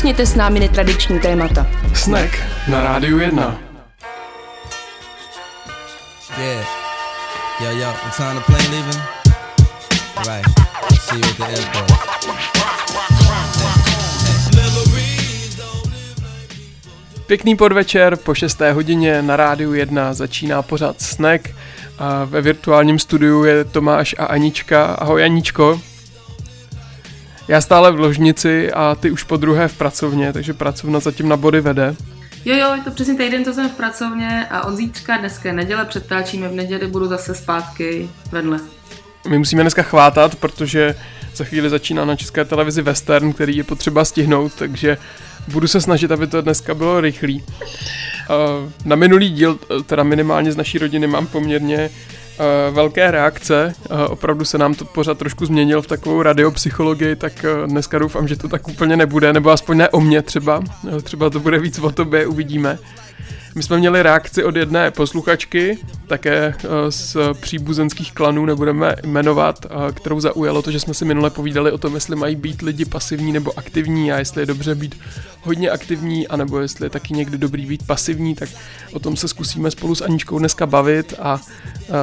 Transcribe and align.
Nakousněte 0.00 0.26
s 0.26 0.34
námi 0.34 0.60
netradiční 0.60 1.20
témata. 1.20 1.66
Snack 1.94 2.38
na 2.68 2.82
Rádiu 2.82 3.18
1. 3.18 3.58
Yeah. 6.38 6.66
Yo, 7.60 7.70
yo, 7.70 7.86
what 7.86 8.16
time 8.16 8.34
the 8.34 8.40
plane 8.46 8.68
leaving? 8.70 9.02
Right. 10.18 10.46
See 11.00 11.18
you 11.18 11.24
at 11.24 11.36
the 11.36 11.44
airport. 11.44 11.92
Pěkný 17.26 17.56
podvečer, 17.56 18.16
po 18.16 18.34
6. 18.34 18.60
hodině 18.72 19.22
na 19.22 19.36
Rádiu 19.36 19.74
1 19.74 20.14
začíná 20.14 20.62
pořád 20.62 21.00
Snack. 21.00 21.48
A 21.98 22.24
ve 22.24 22.40
virtuálním 22.40 22.98
studiu 22.98 23.44
je 23.44 23.64
Tomáš 23.64 24.14
a 24.18 24.24
Anička. 24.24 24.84
Ahoj 24.84 25.24
Aničko. 25.24 25.80
Já 27.50 27.60
stále 27.60 27.92
v 27.92 28.00
ložnici 28.00 28.72
a 28.72 28.94
ty 28.94 29.10
už 29.10 29.22
po 29.22 29.36
druhé 29.36 29.68
v 29.68 29.78
pracovně, 29.78 30.32
takže 30.32 30.54
pracovna 30.54 31.00
zatím 31.00 31.28
na 31.28 31.36
body 31.36 31.60
vede. 31.60 31.96
Jo, 32.44 32.56
jo, 32.56 32.74
je 32.74 32.82
to 32.82 32.90
přesně 32.90 33.14
týden, 33.14 33.44
co 33.44 33.52
jsem 33.52 33.68
v 33.68 33.72
pracovně 33.72 34.46
a 34.50 34.66
od 34.66 34.76
zítřka, 34.76 35.16
dneska 35.16 35.48
je 35.48 35.54
neděle, 35.54 35.84
přetáčíme, 35.84 36.48
v 36.48 36.54
neděli 36.54 36.86
budu 36.86 37.06
zase 37.06 37.34
zpátky 37.34 38.08
vedle. 38.32 38.60
My 39.28 39.38
musíme 39.38 39.62
dneska 39.62 39.82
chvátat, 39.82 40.34
protože 40.34 40.94
za 41.34 41.44
chvíli 41.44 41.70
začíná 41.70 42.04
na 42.04 42.16
české 42.16 42.44
televizi 42.44 42.82
western, 42.82 43.32
který 43.32 43.56
je 43.56 43.64
potřeba 43.64 44.04
stihnout, 44.04 44.52
takže 44.54 44.98
budu 45.48 45.68
se 45.68 45.80
snažit, 45.80 46.12
aby 46.12 46.26
to 46.26 46.42
dneska 46.42 46.74
bylo 46.74 47.00
rychlý. 47.00 47.44
Na 48.84 48.96
minulý 48.96 49.30
díl, 49.30 49.58
teda 49.86 50.02
minimálně 50.02 50.52
z 50.52 50.56
naší 50.56 50.78
rodiny, 50.78 51.06
mám 51.06 51.26
poměrně 51.26 51.90
velké 52.70 53.10
reakce. 53.10 53.74
Uh, 53.90 54.00
opravdu 54.08 54.44
se 54.44 54.58
nám 54.58 54.74
to 54.74 54.84
pořád 54.84 55.18
trošku 55.18 55.46
změnil 55.46 55.82
v 55.82 55.86
takovou 55.86 56.22
radiopsychologii, 56.22 57.16
tak 57.16 57.32
uh, 57.44 57.70
dneska 57.70 57.98
doufám, 57.98 58.28
že 58.28 58.36
to 58.36 58.48
tak 58.48 58.68
úplně 58.68 58.96
nebude, 58.96 59.32
nebo 59.32 59.50
aspoň 59.50 59.76
ne 59.76 59.88
o 59.88 60.00
mě 60.00 60.22
třeba. 60.22 60.62
Třeba 61.02 61.30
to 61.30 61.40
bude 61.40 61.58
víc 61.58 61.78
o 61.78 61.92
tobě, 61.92 62.26
uvidíme. 62.26 62.78
My 63.54 63.62
jsme 63.62 63.78
měli 63.78 64.02
reakci 64.02 64.44
od 64.44 64.56
jedné 64.56 64.90
posluchačky, 64.90 65.78
také 66.06 66.54
z 66.88 67.16
příbuzenských 67.40 68.12
klanů, 68.12 68.46
nebudeme 68.46 68.96
jmenovat, 69.06 69.66
kterou 69.92 70.20
zaujalo 70.20 70.62
to, 70.62 70.70
že 70.70 70.80
jsme 70.80 70.94
si 70.94 71.04
minule 71.04 71.30
povídali 71.30 71.72
o 71.72 71.78
tom, 71.78 71.94
jestli 71.94 72.16
mají 72.16 72.36
být 72.36 72.62
lidi 72.62 72.84
pasivní 72.84 73.32
nebo 73.32 73.58
aktivní 73.58 74.12
a 74.12 74.18
jestli 74.18 74.42
je 74.42 74.46
dobře 74.46 74.74
být 74.74 74.94
hodně 75.42 75.70
aktivní, 75.70 76.28
anebo 76.28 76.60
jestli 76.60 76.86
je 76.86 76.90
taky 76.90 77.14
někdy 77.14 77.38
dobrý 77.38 77.66
být 77.66 77.86
pasivní, 77.86 78.34
tak 78.34 78.48
o 78.92 78.98
tom 78.98 79.16
se 79.16 79.28
zkusíme 79.28 79.70
spolu 79.70 79.94
s 79.94 80.00
Aničkou 80.00 80.38
dneska 80.38 80.66
bavit 80.66 81.14
a, 81.18 81.30
a 81.32 81.40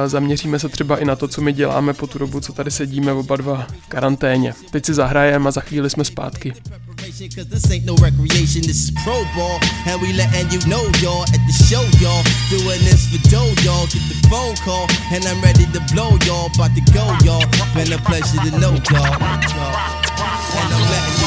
zaměříme 0.08 0.58
se 0.58 0.68
třeba 0.68 0.96
i 0.96 1.04
na 1.04 1.16
to, 1.16 1.28
co 1.28 1.40
my 1.40 1.52
děláme 1.52 1.92
po 1.94 2.06
tu 2.06 2.18
dobu, 2.18 2.40
co 2.40 2.52
tady 2.52 2.70
sedíme 2.70 3.12
oba 3.12 3.36
dva 3.36 3.66
v 3.80 3.88
karanténě. 3.88 4.54
Teď 4.70 4.84
si 4.84 4.94
zahrajeme 4.94 5.48
a 5.48 5.50
za 5.50 5.60
chvíli 5.60 5.90
jsme 5.90 6.04
zpátky. 6.04 6.52
The 11.48 11.56
show, 11.64 11.82
y'all. 11.98 12.22
Doing 12.52 12.84
this 12.84 13.08
for 13.08 13.20
dough, 13.32 13.52
y'all. 13.64 13.88
Get 13.88 14.04
the 14.12 14.18
phone 14.28 14.54
call, 14.60 14.86
and 15.10 15.24
I'm 15.24 15.40
ready 15.40 15.64
to 15.72 15.80
blow, 15.92 16.14
y'all. 16.28 16.52
About 16.52 16.76
to 16.76 16.84
go, 16.92 17.08
y'all. 17.24 17.42
Been 17.74 17.92
a 17.92 17.98
pleasure 18.04 18.38
to 18.44 18.52
know, 18.60 18.76
y'all. 18.92 19.16
And 19.16 20.68
I'm 20.68 20.84
letting 20.92 21.17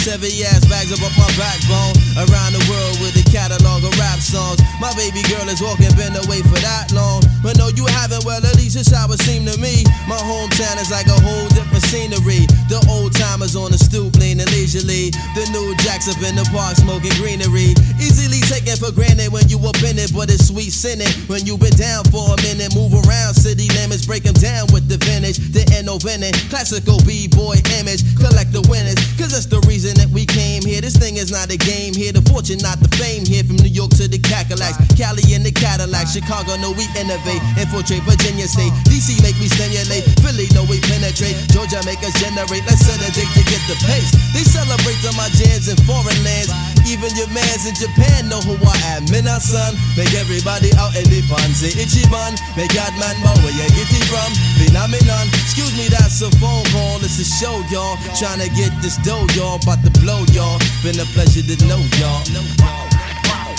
Seven 0.00 0.30
ass 0.46 0.64
bags 0.64 0.92
up 0.92 1.04
on 1.04 1.12
my 1.18 1.28
backbone. 1.36 2.09
Around 2.18 2.58
the 2.58 2.64
world 2.66 2.98
with 2.98 3.14
a 3.14 3.24
catalog 3.30 3.86
of 3.86 3.94
rap 3.94 4.18
songs. 4.18 4.58
My 4.82 4.90
baby 4.98 5.22
girl 5.30 5.46
is 5.46 5.62
walking, 5.62 5.90
been 5.94 6.12
away 6.18 6.42
for 6.42 6.58
that 6.58 6.90
long. 6.90 7.22
But 7.38 7.56
no, 7.56 7.70
you 7.70 7.86
haven't, 7.86 8.26
well, 8.26 8.42
at 8.42 8.56
least 8.58 8.74
it's 8.74 8.90
how 8.90 9.06
it 9.14 9.22
seemed 9.22 9.46
to 9.46 9.56
me. 9.62 9.86
My 10.10 10.18
hometown 10.18 10.76
is 10.82 10.90
like 10.90 11.06
a 11.06 11.16
whole 11.22 11.48
different 11.54 11.86
scenery. 11.86 12.50
The 12.66 12.82
old 12.90 13.14
timers 13.14 13.54
on 13.54 13.70
the 13.70 13.78
stoop, 13.78 14.18
leaning 14.18 14.50
leisurely. 14.50 15.14
The 15.38 15.46
new 15.54 15.70
jacks 15.86 16.10
up 16.10 16.18
in 16.26 16.34
the 16.34 16.44
park, 16.50 16.76
smoking 16.82 17.14
greenery. 17.22 17.78
Easily 18.02 18.42
taken 18.50 18.74
for 18.74 18.90
granted 18.90 19.30
when 19.30 19.46
you 19.46 19.62
up 19.62 19.78
in 19.86 19.94
it, 19.96 20.10
but 20.10 20.26
it's 20.26 20.50
sweet 20.50 20.74
sinning. 20.74 21.10
When 21.30 21.46
you 21.46 21.54
been 21.56 21.78
down 21.78 22.10
for 22.10 22.34
a 22.34 22.36
minute, 22.42 22.74
move 22.74 22.92
around 23.06 23.38
city 23.38 23.70
limits, 23.78 24.02
break 24.02 24.26
them 24.26 24.36
down 24.36 24.66
with 24.74 24.90
the 24.90 24.98
vintage. 24.98 25.38
The 25.54 25.62
innovating, 25.78 26.34
classical 26.50 26.98
b-boy 27.06 27.62
image. 27.78 28.02
Collect 28.18 28.50
the 28.50 28.66
winners, 28.66 28.98
cause 29.14 29.30
that's 29.30 29.46
the 29.46 29.62
reason 29.70 29.94
that 30.02 30.10
we 30.10 30.26
came 30.26 30.66
here. 30.66 30.82
This 30.82 30.98
thing 30.98 31.16
is 31.16 31.30
not 31.30 31.48
a 31.54 31.56
game 31.56 31.94
here. 32.00 32.16
The 32.16 32.24
fortune, 32.24 32.64
not 32.64 32.80
the 32.80 32.88
fame 32.96 33.28
here. 33.28 33.44
From 33.44 33.60
New 33.60 33.68
York 33.68 33.92
to 34.00 34.08
the 34.08 34.16
Cadillacs, 34.16 34.80
Cali 34.96 35.20
and 35.36 35.44
the 35.44 35.52
Cadillac. 35.52 36.08
Chicago, 36.08 36.56
no, 36.56 36.72
we 36.72 36.88
innovate. 36.96 37.44
Infiltrate 37.60 38.00
Virginia 38.08 38.48
State. 38.48 38.72
DC 38.88 39.20
make 39.20 39.36
me 39.36 39.52
stimulate. 39.52 40.08
Philly, 40.24 40.48
no, 40.56 40.64
we 40.64 40.80
penetrate. 40.80 41.36
Georgia 41.52 41.84
make 41.84 42.00
us 42.00 42.16
generate. 42.16 42.64
Let's 42.64 42.80
set 42.80 42.96
a 43.04 43.10
date 43.12 43.28
to 43.36 43.42
get 43.44 43.60
the 43.68 43.76
pace. 43.84 44.08
They 44.32 44.44
celebrate 44.48 45.04
on 45.04 45.14
my 45.20 45.28
jams 45.36 45.68
in 45.68 45.76
foreign 45.84 46.16
lands. 46.24 46.79
Even 46.86 47.12
your 47.16 47.28
mans 47.32 47.66
in 47.66 47.74
Japan 47.74 48.28
know 48.28 48.40
who 48.40 48.56
I 48.60 48.76
am. 48.96 49.04
Mina 49.10 49.40
son, 49.40 49.74
make 49.96 50.12
everybody 50.14 50.70
out 50.78 50.94
in 50.96 51.04
the 51.08 51.20
pond. 51.26 51.52
Say 51.56 51.72
Ichiban, 51.74 52.36
make 52.56 52.72
God 52.74 52.92
man 53.00 53.16
know 53.24 53.34
where 53.42 53.54
you 53.54 53.66
get 53.74 53.88
it 53.90 54.06
from. 54.08 54.30
Phenomenon, 54.60 55.26
excuse 55.40 55.72
me, 55.76 55.88
that's 55.88 56.22
a 56.22 56.30
phone 56.38 56.64
call. 56.70 57.02
It's 57.02 57.18
a 57.18 57.26
show, 57.26 57.60
y'all. 57.72 57.96
Trying 58.16 58.40
to 58.40 58.50
get 58.54 58.70
this 58.80 58.96
dough, 59.02 59.26
y'all. 59.34 59.58
About 59.62 59.82
to 59.84 59.92
blow, 60.00 60.22
y'all. 60.32 60.60
Been 60.82 60.98
a 61.00 61.08
pleasure 61.16 61.42
to 61.42 61.56
know, 61.66 61.80
y'all. 61.98 62.22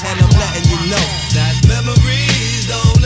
And 0.02 0.18
I'm 0.18 0.34
letting 0.34 0.66
you 0.66 0.82
know 0.90 1.08
that 1.38 1.53
memories 1.70 2.66
don't 2.68 3.01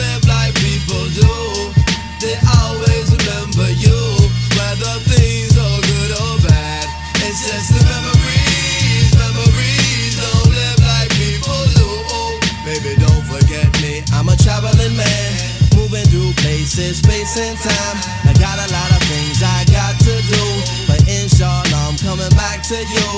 through 16.76 16.92
space 16.92 17.40
and 17.40 17.56
time. 17.56 17.96
I 18.28 18.36
got 18.36 18.60
a 18.60 18.68
lot 18.68 18.90
of 18.92 19.00
things 19.08 19.40
I 19.40 19.64
got 19.72 19.96
to 19.96 20.14
do, 20.28 20.44
but 20.84 21.00
inshallah 21.08 21.72
I'm 21.88 21.96
coming 22.04 22.28
back 22.36 22.60
to 22.68 22.76
you, 22.76 23.08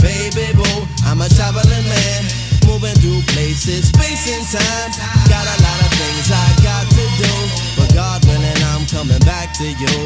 baby 0.00 0.48
boo. 0.56 0.88
I'm 1.04 1.20
a 1.20 1.28
traveling 1.28 1.86
man, 1.92 2.20
moving 2.64 2.96
through 3.04 3.20
places, 3.36 3.92
space 3.92 4.32
and 4.32 4.46
time. 4.48 4.90
Got 5.28 5.44
a 5.44 5.56
lot 5.60 5.78
of 5.84 5.92
things 5.92 6.32
I 6.32 6.48
got 6.64 6.88
to 6.88 7.04
do, 7.20 7.34
but 7.76 7.92
God 7.92 8.24
willing 8.24 8.62
I'm 8.72 8.86
coming 8.88 9.20
back 9.28 9.52
to 9.60 9.68
you, 9.68 9.96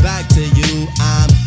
back 0.00 0.26
to 0.32 0.42
you. 0.56 0.88
I'm 0.96 1.45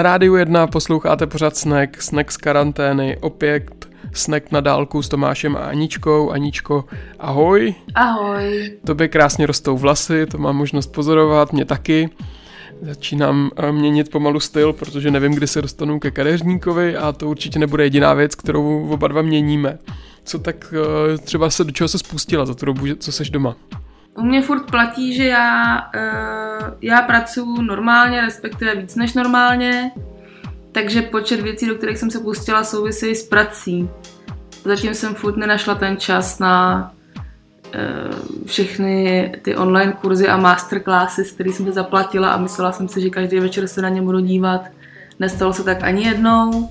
Na 0.00 0.04
rádiu 0.04 0.36
1 0.36 0.66
posloucháte 0.66 1.26
pořád 1.26 1.56
Snack, 1.56 2.02
Snack 2.02 2.32
z 2.32 2.36
karantény, 2.36 3.16
opět 3.20 3.88
Snack 4.12 4.52
na 4.52 4.60
dálku 4.60 5.02
s 5.02 5.08
Tomášem 5.08 5.56
a 5.56 5.58
Aničkou. 5.58 6.30
Aničko, 6.30 6.84
ahoj. 7.18 7.74
Ahoj. 7.94 8.72
Tobě 8.86 9.08
krásně 9.08 9.46
rostou 9.46 9.76
vlasy, 9.76 10.26
to 10.26 10.38
mám 10.38 10.56
možnost 10.56 10.86
pozorovat, 10.86 11.52
mě 11.52 11.64
taky. 11.64 12.10
Začínám 12.82 13.50
eh, 13.56 13.72
měnit 13.72 14.10
pomalu 14.10 14.40
styl, 14.40 14.72
protože 14.72 15.10
nevím, 15.10 15.34
kdy 15.34 15.46
se 15.46 15.62
dostanu 15.62 16.00
ke 16.00 16.10
kadeřníkovi 16.10 16.96
a 16.96 17.12
to 17.12 17.28
určitě 17.28 17.58
nebude 17.58 17.84
jediná 17.84 18.14
věc, 18.14 18.34
kterou 18.34 18.90
oba 18.90 19.08
dva 19.08 19.22
měníme. 19.22 19.78
Co 20.24 20.38
tak 20.38 20.74
eh, 21.14 21.18
třeba 21.18 21.50
se 21.50 21.64
do 21.64 21.70
čeho 21.70 21.88
se 21.88 21.98
spustila 21.98 22.46
za 22.46 22.54
tu 22.54 22.66
dobu, 22.66 22.86
co 22.98 23.12
seš 23.12 23.30
doma? 23.30 23.56
U 24.20 24.24
mě 24.24 24.42
furt 24.42 24.70
platí, 24.70 25.14
že 25.14 25.24
já, 25.24 25.78
uh, 25.96 26.68
já 26.80 27.02
pracuji 27.02 27.62
normálně, 27.62 28.20
respektive 28.20 28.74
víc 28.74 28.96
než 28.96 29.14
normálně, 29.14 29.90
takže 30.72 31.02
počet 31.02 31.40
věcí, 31.40 31.66
do 31.66 31.74
kterých 31.74 31.98
jsem 31.98 32.10
se 32.10 32.20
pustila, 32.20 32.64
souvisí 32.64 33.14
s 33.14 33.28
prací. 33.28 33.88
Zatím 34.64 34.94
jsem 34.94 35.14
furt 35.14 35.36
nenašla 35.36 35.74
ten 35.74 35.96
čas 35.96 36.38
na 36.38 36.92
uh, 37.64 38.44
všechny 38.46 39.32
ty 39.42 39.56
online 39.56 39.92
kurzy 39.92 40.28
a 40.28 40.36
masterclassy, 40.36 41.24
s 41.24 41.32
který 41.32 41.52
jsem 41.52 41.66
si 41.66 41.72
zaplatila 41.72 42.32
a 42.32 42.38
myslela 42.38 42.72
jsem 42.72 42.88
si, 42.88 43.00
že 43.00 43.10
každý 43.10 43.40
večer 43.40 43.68
se 43.68 43.82
na 43.82 43.88
ně 43.88 44.02
budu 44.02 44.20
dívat. 44.20 44.60
Nestalo 45.18 45.52
se 45.52 45.64
tak 45.64 45.82
ani 45.82 46.06
jednou. 46.06 46.70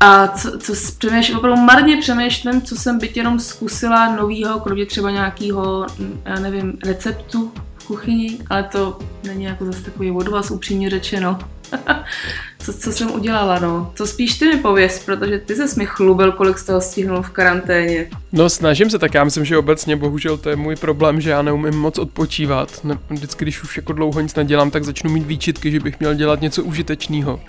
A 0.00 0.28
co, 0.28 0.58
co 0.58 0.72
přemýšlím, 0.98 1.38
opravdu 1.38 1.60
marně 1.60 1.96
přemýšlím, 1.96 2.62
co 2.62 2.76
jsem 2.76 2.98
byť 2.98 3.16
jenom 3.16 3.40
zkusila 3.40 4.16
novýho, 4.16 4.60
kromě 4.60 4.86
třeba 4.86 5.10
nějakého, 5.10 5.86
mm, 5.98 6.20
nevím, 6.40 6.78
receptu 6.84 7.52
v 7.76 7.86
kuchyni, 7.86 8.38
ale 8.50 8.62
to 8.62 8.98
není 9.24 9.44
jako 9.44 9.64
zase 9.64 9.82
takový 9.82 10.10
odvaz, 10.10 10.50
upřímně 10.50 10.90
řečeno. 10.90 11.38
co, 12.58 12.72
co 12.72 12.92
jsem 12.92 13.12
udělala, 13.12 13.58
no. 13.58 13.92
To 13.96 14.06
spíš 14.06 14.38
ty 14.38 14.44
mi 14.44 14.56
pověs, 14.56 15.02
protože 15.04 15.38
ty 15.38 15.54
ses 15.54 15.76
mi 15.76 15.86
chlubil, 15.86 16.32
kolik 16.32 16.58
z 16.58 16.64
toho 16.64 16.80
stihnul 16.80 17.22
v 17.22 17.30
karanténě. 17.30 18.10
No 18.32 18.50
snažím 18.50 18.90
se, 18.90 18.98
tak 18.98 19.14
já 19.14 19.24
myslím, 19.24 19.44
že 19.44 19.58
obecně 19.58 19.96
bohužel 19.96 20.36
to 20.36 20.50
je 20.50 20.56
můj 20.56 20.76
problém, 20.76 21.20
že 21.20 21.30
já 21.30 21.42
neumím 21.42 21.74
moc 21.74 21.98
odpočívat. 21.98 22.86
Vždycky, 23.10 23.44
když 23.44 23.62
už 23.62 23.76
jako 23.76 23.92
dlouho 23.92 24.20
nic 24.20 24.34
nedělám, 24.34 24.70
tak 24.70 24.84
začnu 24.84 25.10
mít 25.10 25.26
výčitky, 25.26 25.70
že 25.70 25.80
bych 25.80 26.00
měl 26.00 26.14
dělat 26.14 26.40
něco 26.40 26.64
užitečného. 26.64 27.40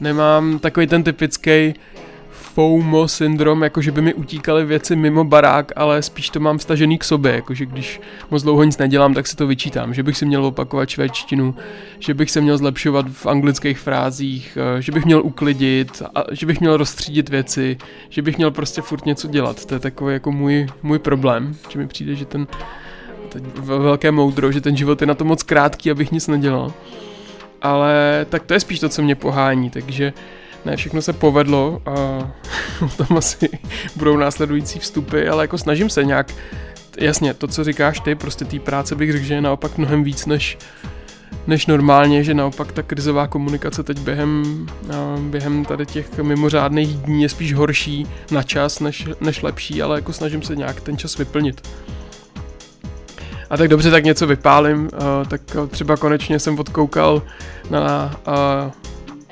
Nemám 0.00 0.58
takový 0.58 0.86
ten 0.86 1.02
typický 1.02 1.74
FOMO 2.30 3.08
syndrom, 3.08 3.62
jako 3.62 3.82
že 3.82 3.92
by 3.92 4.02
mi 4.02 4.14
utíkaly 4.14 4.64
věci 4.64 4.96
mimo 4.96 5.24
barák, 5.24 5.72
ale 5.76 6.02
spíš 6.02 6.30
to 6.30 6.40
mám 6.40 6.58
vstažený 6.58 6.98
k 6.98 7.04
sobě, 7.04 7.32
jakože 7.32 7.66
když 7.66 8.00
moc 8.30 8.42
dlouho 8.42 8.64
nic 8.64 8.78
nedělám, 8.78 9.14
tak 9.14 9.26
si 9.26 9.36
to 9.36 9.46
vyčítám, 9.46 9.94
že 9.94 10.02
bych 10.02 10.16
si 10.16 10.26
měl 10.26 10.44
opakovat 10.44 10.88
švédštinu, 10.88 11.54
že 11.98 12.14
bych 12.14 12.30
se 12.30 12.40
měl 12.40 12.58
zlepšovat 12.58 13.06
v 13.12 13.26
anglických 13.26 13.78
frázích, 13.78 14.58
eh, 14.78 14.82
že 14.82 14.92
bych 14.92 15.04
měl 15.04 15.20
uklidit, 15.22 16.02
a 16.14 16.24
že 16.32 16.46
bych 16.46 16.60
měl 16.60 16.76
rozstřídit 16.76 17.28
věci, 17.28 17.76
že 18.08 18.22
bych 18.22 18.36
měl 18.36 18.50
prostě 18.50 18.82
furt 18.82 19.06
něco 19.06 19.28
dělat. 19.28 19.64
To 19.64 19.74
je 19.74 19.80
takový 19.80 20.12
jako 20.12 20.32
můj, 20.32 20.66
můj 20.82 20.98
problém, 20.98 21.56
že 21.68 21.78
mi 21.78 21.86
přijde, 21.86 22.14
že 22.14 22.24
ten 22.24 22.46
ve- 23.60 23.78
velké 23.78 24.10
moudro, 24.10 24.52
že 24.52 24.60
ten 24.60 24.76
život 24.76 25.00
je 25.00 25.06
na 25.06 25.14
to 25.14 25.24
moc 25.24 25.42
krátký, 25.42 25.90
abych 25.90 26.12
nic 26.12 26.26
nedělal. 26.28 26.72
Ale 27.62 28.26
tak 28.28 28.42
to 28.42 28.54
je 28.54 28.60
spíš 28.60 28.80
to, 28.80 28.88
co 28.88 29.02
mě 29.02 29.14
pohání, 29.14 29.70
takže 29.70 30.12
ne, 30.64 30.76
všechno 30.76 31.02
se 31.02 31.12
povedlo 31.12 31.82
a 31.86 31.90
o 32.84 32.88
tom 32.88 33.16
asi 33.16 33.48
budou 33.96 34.16
následující 34.16 34.78
vstupy, 34.78 35.28
ale 35.28 35.44
jako 35.44 35.58
snažím 35.58 35.90
se 35.90 36.04
nějak, 36.04 36.34
jasně, 36.98 37.34
to, 37.34 37.48
co 37.48 37.64
říkáš 37.64 38.00
ty, 38.00 38.14
prostě 38.14 38.44
té 38.44 38.58
práce 38.58 38.96
bych 38.96 39.12
řekl, 39.12 39.24
že 39.24 39.34
je 39.34 39.40
naopak 39.40 39.78
mnohem 39.78 40.04
víc 40.04 40.26
než, 40.26 40.58
než 41.46 41.66
normálně, 41.66 42.24
že 42.24 42.34
naopak 42.34 42.72
ta 42.72 42.82
krizová 42.82 43.26
komunikace 43.26 43.82
teď 43.82 43.98
během, 43.98 44.66
během 45.18 45.64
tady 45.64 45.86
těch 45.86 46.18
mimořádných 46.18 46.96
dní 46.96 47.22
je 47.22 47.28
spíš 47.28 47.54
horší 47.54 48.06
na 48.30 48.42
čas, 48.42 48.80
než, 48.80 49.08
než 49.20 49.42
lepší, 49.42 49.82
ale 49.82 49.98
jako 49.98 50.12
snažím 50.12 50.42
se 50.42 50.56
nějak 50.56 50.80
ten 50.80 50.98
čas 50.98 51.18
vyplnit. 51.18 51.68
A 53.50 53.56
tak 53.56 53.68
dobře, 53.68 53.90
tak 53.90 54.04
něco 54.04 54.26
vypálím, 54.26 54.82
uh, 54.82 55.28
tak 55.28 55.40
uh, 55.58 55.66
třeba 55.66 55.96
konečně 55.96 56.38
jsem 56.38 56.58
odkoukal 56.58 57.22
na 57.70 58.14
uh, 58.28 58.34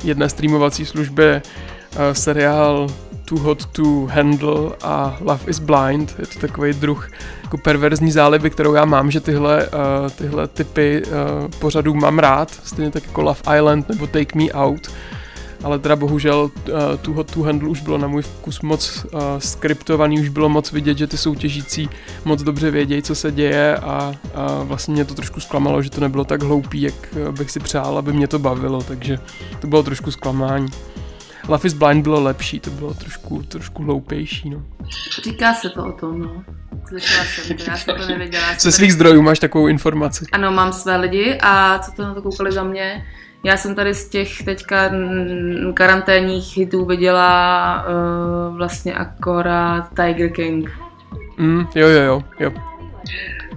jedné 0.04 0.28
streamovací 0.28 0.86
službě 0.86 1.42
uh, 1.42 2.00
seriál 2.12 2.86
Too 3.24 3.38
Hot 3.38 3.66
to 3.66 4.06
Handle 4.06 4.70
a 4.82 5.16
Love 5.20 5.44
is 5.46 5.58
Blind. 5.58 6.14
Je 6.18 6.26
to 6.26 6.38
takový 6.38 6.72
druh 6.72 7.08
jako 7.42 7.58
perverzní 7.58 8.10
záliby, 8.10 8.50
kterou 8.50 8.74
já 8.74 8.84
mám, 8.84 9.10
že 9.10 9.20
tyhle, 9.20 9.66
uh, 9.66 10.10
tyhle 10.10 10.48
typy 10.48 11.02
uh, 11.06 11.48
pořadů 11.58 11.94
mám 11.94 12.18
rád, 12.18 12.50
stejně 12.50 12.90
tak 12.90 13.06
jako 13.06 13.22
Love 13.22 13.56
Island 13.56 13.88
nebo 13.88 14.06
Take 14.06 14.38
Me 14.38 14.44
Out. 14.52 14.90
Ale 15.64 15.78
teda 15.78 15.96
bohužel 15.96 16.50
Too 17.02 17.14
Hot 17.14 17.30
to 17.34 17.42
Handle 17.42 17.68
už 17.68 17.80
bylo 17.80 17.98
na 17.98 18.08
můj 18.08 18.22
vkus 18.22 18.60
moc 18.60 19.04
uh, 19.04 19.20
skriptovaný, 19.38 20.20
už 20.20 20.28
bylo 20.28 20.48
moc 20.48 20.72
vidět, 20.72 20.98
že 20.98 21.06
ty 21.06 21.16
soutěžící 21.16 21.88
moc 22.24 22.42
dobře 22.42 22.70
vědějí, 22.70 23.02
co 23.02 23.14
se 23.14 23.32
děje 23.32 23.76
a, 23.76 24.14
a 24.34 24.62
vlastně 24.62 24.94
mě 24.94 25.04
to 25.04 25.14
trošku 25.14 25.40
zklamalo, 25.40 25.82
že 25.82 25.90
to 25.90 26.00
nebylo 26.00 26.24
tak 26.24 26.42
hloupý, 26.42 26.80
jak 26.80 26.94
eh, 27.28 27.32
bych 27.32 27.50
si 27.50 27.60
přál, 27.60 27.98
aby 27.98 28.12
mě 28.12 28.28
to 28.28 28.38
bavilo, 28.38 28.82
takže 28.82 29.18
to 29.60 29.66
bylo 29.66 29.82
trošku 29.82 30.10
zklamání. 30.10 30.66
Love 31.48 31.66
is 31.66 31.74
Blind 31.74 32.02
bylo 32.02 32.20
lepší, 32.20 32.60
to 32.60 32.70
bylo 32.70 32.94
trošku, 32.94 33.42
trošku 33.42 33.82
hloupější, 33.82 34.50
no. 34.50 34.62
Říká 35.24 35.54
se 35.54 35.68
to 35.68 35.86
o 35.86 35.92
tom, 35.92 36.20
no. 36.20 36.44
Slyšela 36.88 37.24
jsem 37.24 37.56
to, 37.56 37.62
já 37.70 37.76
jsem 37.76 37.96
to 37.96 38.06
nevěděla. 38.06 38.44
Ze 38.58 38.72
svých 38.72 38.92
zdrojů 38.92 39.22
máš 39.22 39.38
takovou 39.38 39.66
informaci. 39.66 40.24
Ano, 40.32 40.52
mám 40.52 40.72
své 40.72 40.96
lidi 40.96 41.38
a 41.42 41.78
co 41.78 41.92
to 41.92 42.02
na 42.02 42.14
to 42.14 42.22
koukali 42.22 42.52
za 42.52 42.62
mě? 42.62 43.04
Já 43.44 43.56
jsem 43.56 43.74
tady 43.74 43.94
z 43.94 44.08
těch 44.08 44.42
teďka 44.42 44.90
karanténních 45.74 46.56
hitů 46.56 46.84
viděla 46.84 47.84
uh, 47.86 48.56
vlastně 48.56 48.94
akorát 48.94 49.88
Tiger 49.96 50.32
King. 50.32 50.70
Mm, 51.38 51.66
jo, 51.74 51.88
jo, 51.88 52.02
jo, 52.02 52.22
jo. 52.40 52.52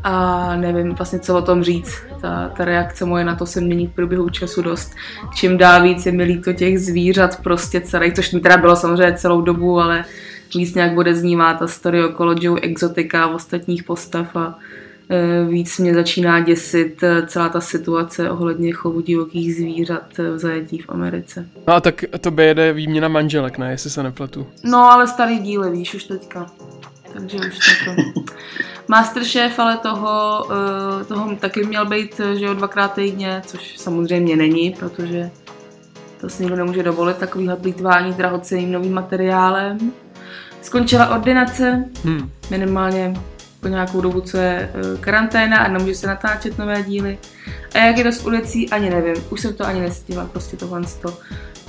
A 0.03 0.55
nevím 0.55 0.93
vlastně, 0.93 1.19
co 1.19 1.38
o 1.38 1.41
tom 1.41 1.63
říct. 1.63 1.97
Ta, 2.21 2.50
ta 2.57 2.65
reakce 2.65 3.05
moje 3.05 3.25
na 3.25 3.35
to 3.35 3.45
se 3.45 3.61
mění 3.61 3.88
v 3.88 3.91
průběhu 3.91 4.29
času 4.29 4.61
dost. 4.61 4.95
Čím 5.35 5.57
dál 5.57 5.83
víc 5.83 6.05
je 6.05 6.11
mi 6.11 6.23
líto 6.23 6.53
těch 6.53 6.79
zvířat 6.79 7.43
prostě 7.43 7.81
celých, 7.81 8.13
což 8.13 8.31
mi 8.31 8.39
teda 8.39 8.57
bylo 8.57 8.75
samozřejmě 8.75 9.17
celou 9.17 9.41
dobu, 9.41 9.79
ale 9.79 10.05
víc 10.55 10.75
nějak 10.75 10.97
odeznívá 10.97 11.53
ta 11.53 11.67
story 11.67 12.03
okolo 12.05 12.35
Joe 12.39 12.61
Exotica 12.61 13.23
a 13.23 13.27
ostatních 13.27 13.83
postav 13.83 14.35
a 14.35 14.55
víc 15.50 15.77
mě 15.77 15.94
začíná 15.94 16.39
děsit 16.39 17.03
e, 17.03 17.27
celá 17.27 17.50
ta 17.50 17.62
situace 17.62 18.32
ohledně 18.32 18.74
chovu 18.74 19.01
divokých 19.01 19.56
zvířat 19.56 20.20
e, 20.20 20.32
v 20.32 20.39
zajetí 20.39 20.77
v 20.77 20.89
Americe. 20.89 21.48
No 21.68 21.74
a 21.74 21.82
tak 21.82 22.03
to 22.22 22.41
jede 22.41 22.74
výměna 22.74 23.08
manželek, 23.08 23.58
ne, 23.58 23.72
jestli 23.72 23.89
se 23.89 24.03
nepletu. 24.03 24.48
No, 24.63 24.77
ale 24.77 25.08
starý 25.08 25.39
díly, 25.39 25.72
víš, 25.72 25.94
už 25.96 26.03
teďka. 26.03 26.46
Takže 27.13 27.38
už 27.38 27.86
to. 27.86 27.91
Masterchef 28.88 29.60
ale 29.60 29.77
toho, 29.77 30.46
eh, 31.01 31.06
toho 31.06 31.36
taky 31.36 31.63
měl 31.65 31.86
být, 31.86 32.20
eh, 32.20 32.36
že 32.36 32.46
jo, 32.46 32.53
dvakrát 32.53 32.94
týdně, 32.94 33.41
což 33.46 33.77
samozřejmě 33.77 34.36
není, 34.36 34.72
protože 34.80 35.32
to 36.22 36.30
si 36.30 36.44
nikdo 36.44 36.58
nemůže 36.58 36.84
dovolit, 36.84 37.18
takovýhle 37.18 37.56
plýtvání 37.56 38.13
drahoceným 38.13 38.72
novým 38.72 38.94
materiálem. 38.94 39.77
Skončila 40.62 41.10
ordinace, 41.10 41.86
Hmm. 42.03 42.30
minimálně 42.50 43.13
po 43.62 43.68
nějakou 43.68 44.01
dobu, 44.01 44.22
co 44.22 44.38
je 44.38 44.72
eh, 44.74 44.98
karanténa 45.00 45.58
a 45.58 45.68
nemůže 45.68 45.96
se 45.96 46.08
natáčet 46.08 46.58
nové 46.58 46.84
díly. 46.84 47.18
A 47.74 47.77
jak 47.77 47.98
je 47.98 48.03
to 48.03 48.12
s 48.12 48.25
ulicí, 48.25 48.70
ani 48.70 48.89
nevím. 48.89 49.15
Už 49.30 49.41
jsem 49.41 49.53
to 49.53 49.65
ani 49.65 49.82
nestihla, 49.82 50.25
prostě 50.25 50.58
tohle 50.58 50.82
to. 51.01 51.18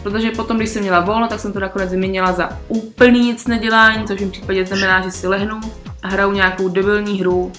Protože 0.03 0.31
potom, 0.31 0.57
když 0.57 0.69
jsem 0.69 0.83
měla 0.83 1.01
volno, 1.01 1.29
tak 1.29 1.41
jsem 1.41 1.53
to 1.53 1.61
nakonec 1.61 1.91
vyměnila 1.91 2.33
za 2.33 2.59
úplný 2.69 3.21
nic 3.21 3.47
nedělání, 3.47 4.07
což 4.07 4.21
v 4.21 4.31
případě 4.31 4.67
znamená, 4.67 5.01
že 5.01 5.11
si 5.11 5.29
lehnu 5.29 5.61
a 6.03 6.09
hraju 6.09 6.33
nějakou 6.33 6.69
debilní 6.69 7.21
hru 7.21 7.53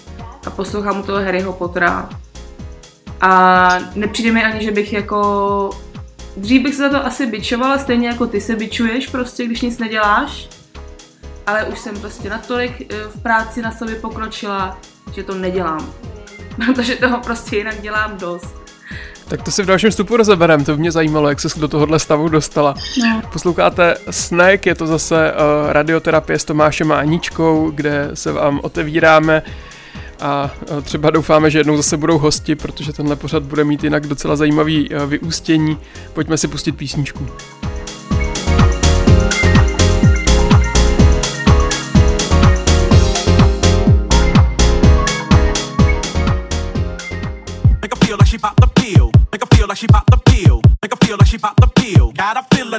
a 0.45 0.49
poslouchám 0.49 0.99
u 0.99 1.03
toho 1.03 1.17
Harryho 1.17 1.53
Pottera. 1.53 2.09
A 3.21 3.69
nepřijde 3.95 4.31
mi 4.31 4.43
ani, 4.43 4.65
že 4.65 4.71
bych 4.71 4.93
jako... 4.93 5.69
Dřív 6.37 6.63
bych 6.63 6.75
se 6.75 6.81
za 6.81 6.89
to 6.89 7.05
asi 7.05 7.25
bičovala, 7.25 7.77
stejně 7.77 8.07
jako 8.07 8.27
ty 8.27 8.41
se 8.41 8.55
bičuješ, 8.55 9.07
prostě 9.07 9.45
když 9.45 9.61
nic 9.61 9.79
neděláš. 9.79 10.49
Ale 11.47 11.63
už 11.63 11.79
jsem 11.79 11.99
prostě 11.99 12.29
natolik 12.29 12.93
eh, 12.93 12.95
v 13.07 13.21
práci 13.23 13.61
na 13.61 13.71
sobě 13.71 13.95
pokročila, 13.95 14.77
že 15.15 15.23
to 15.23 15.35
nedělám. 15.35 15.93
Protože 16.65 16.95
toho 16.95 17.19
prostě 17.19 17.57
jinak 17.57 17.81
dělám 17.81 18.17
dost. 18.17 18.63
Tak 19.27 19.41
to 19.41 19.51
si 19.51 19.63
v 19.63 19.65
dalším 19.65 19.89
vstupu 19.89 20.17
rozeberem, 20.17 20.63
to 20.63 20.71
by 20.71 20.77
mě 20.77 20.91
zajímalo, 20.91 21.29
jak 21.29 21.39
se 21.39 21.59
do 21.59 21.67
tohohle 21.67 21.99
stavu 21.99 22.29
dostala. 22.29 22.75
No. 23.01 23.21
Posloucháte 23.33 23.95
Snack, 24.09 24.65
je 24.65 24.75
to 24.75 24.87
zase 24.87 25.33
uh, 25.33 25.71
radioterapie 25.71 26.39
s 26.39 26.45
Tomášem 26.45 26.91
a 26.91 26.95
Aničkou, 26.95 27.71
kde 27.71 28.09
se 28.13 28.31
vám 28.31 28.59
otevíráme 28.63 29.43
a 30.21 30.51
uh, 30.71 30.81
třeba 30.81 31.09
doufáme, 31.09 31.49
že 31.49 31.59
jednou 31.59 31.77
zase 31.77 31.97
budou 31.97 32.17
hosti, 32.17 32.55
protože 32.55 32.93
tenhle 32.93 33.15
pořad 33.15 33.43
bude 33.43 33.63
mít 33.63 33.83
jinak 33.83 34.07
docela 34.07 34.35
zajímavý 34.35 34.89
uh, 34.89 35.05
vyústění. 35.05 35.77
Pojďme 36.13 36.37
si 36.37 36.47
pustit 36.47 36.71
písničku. 36.71 37.27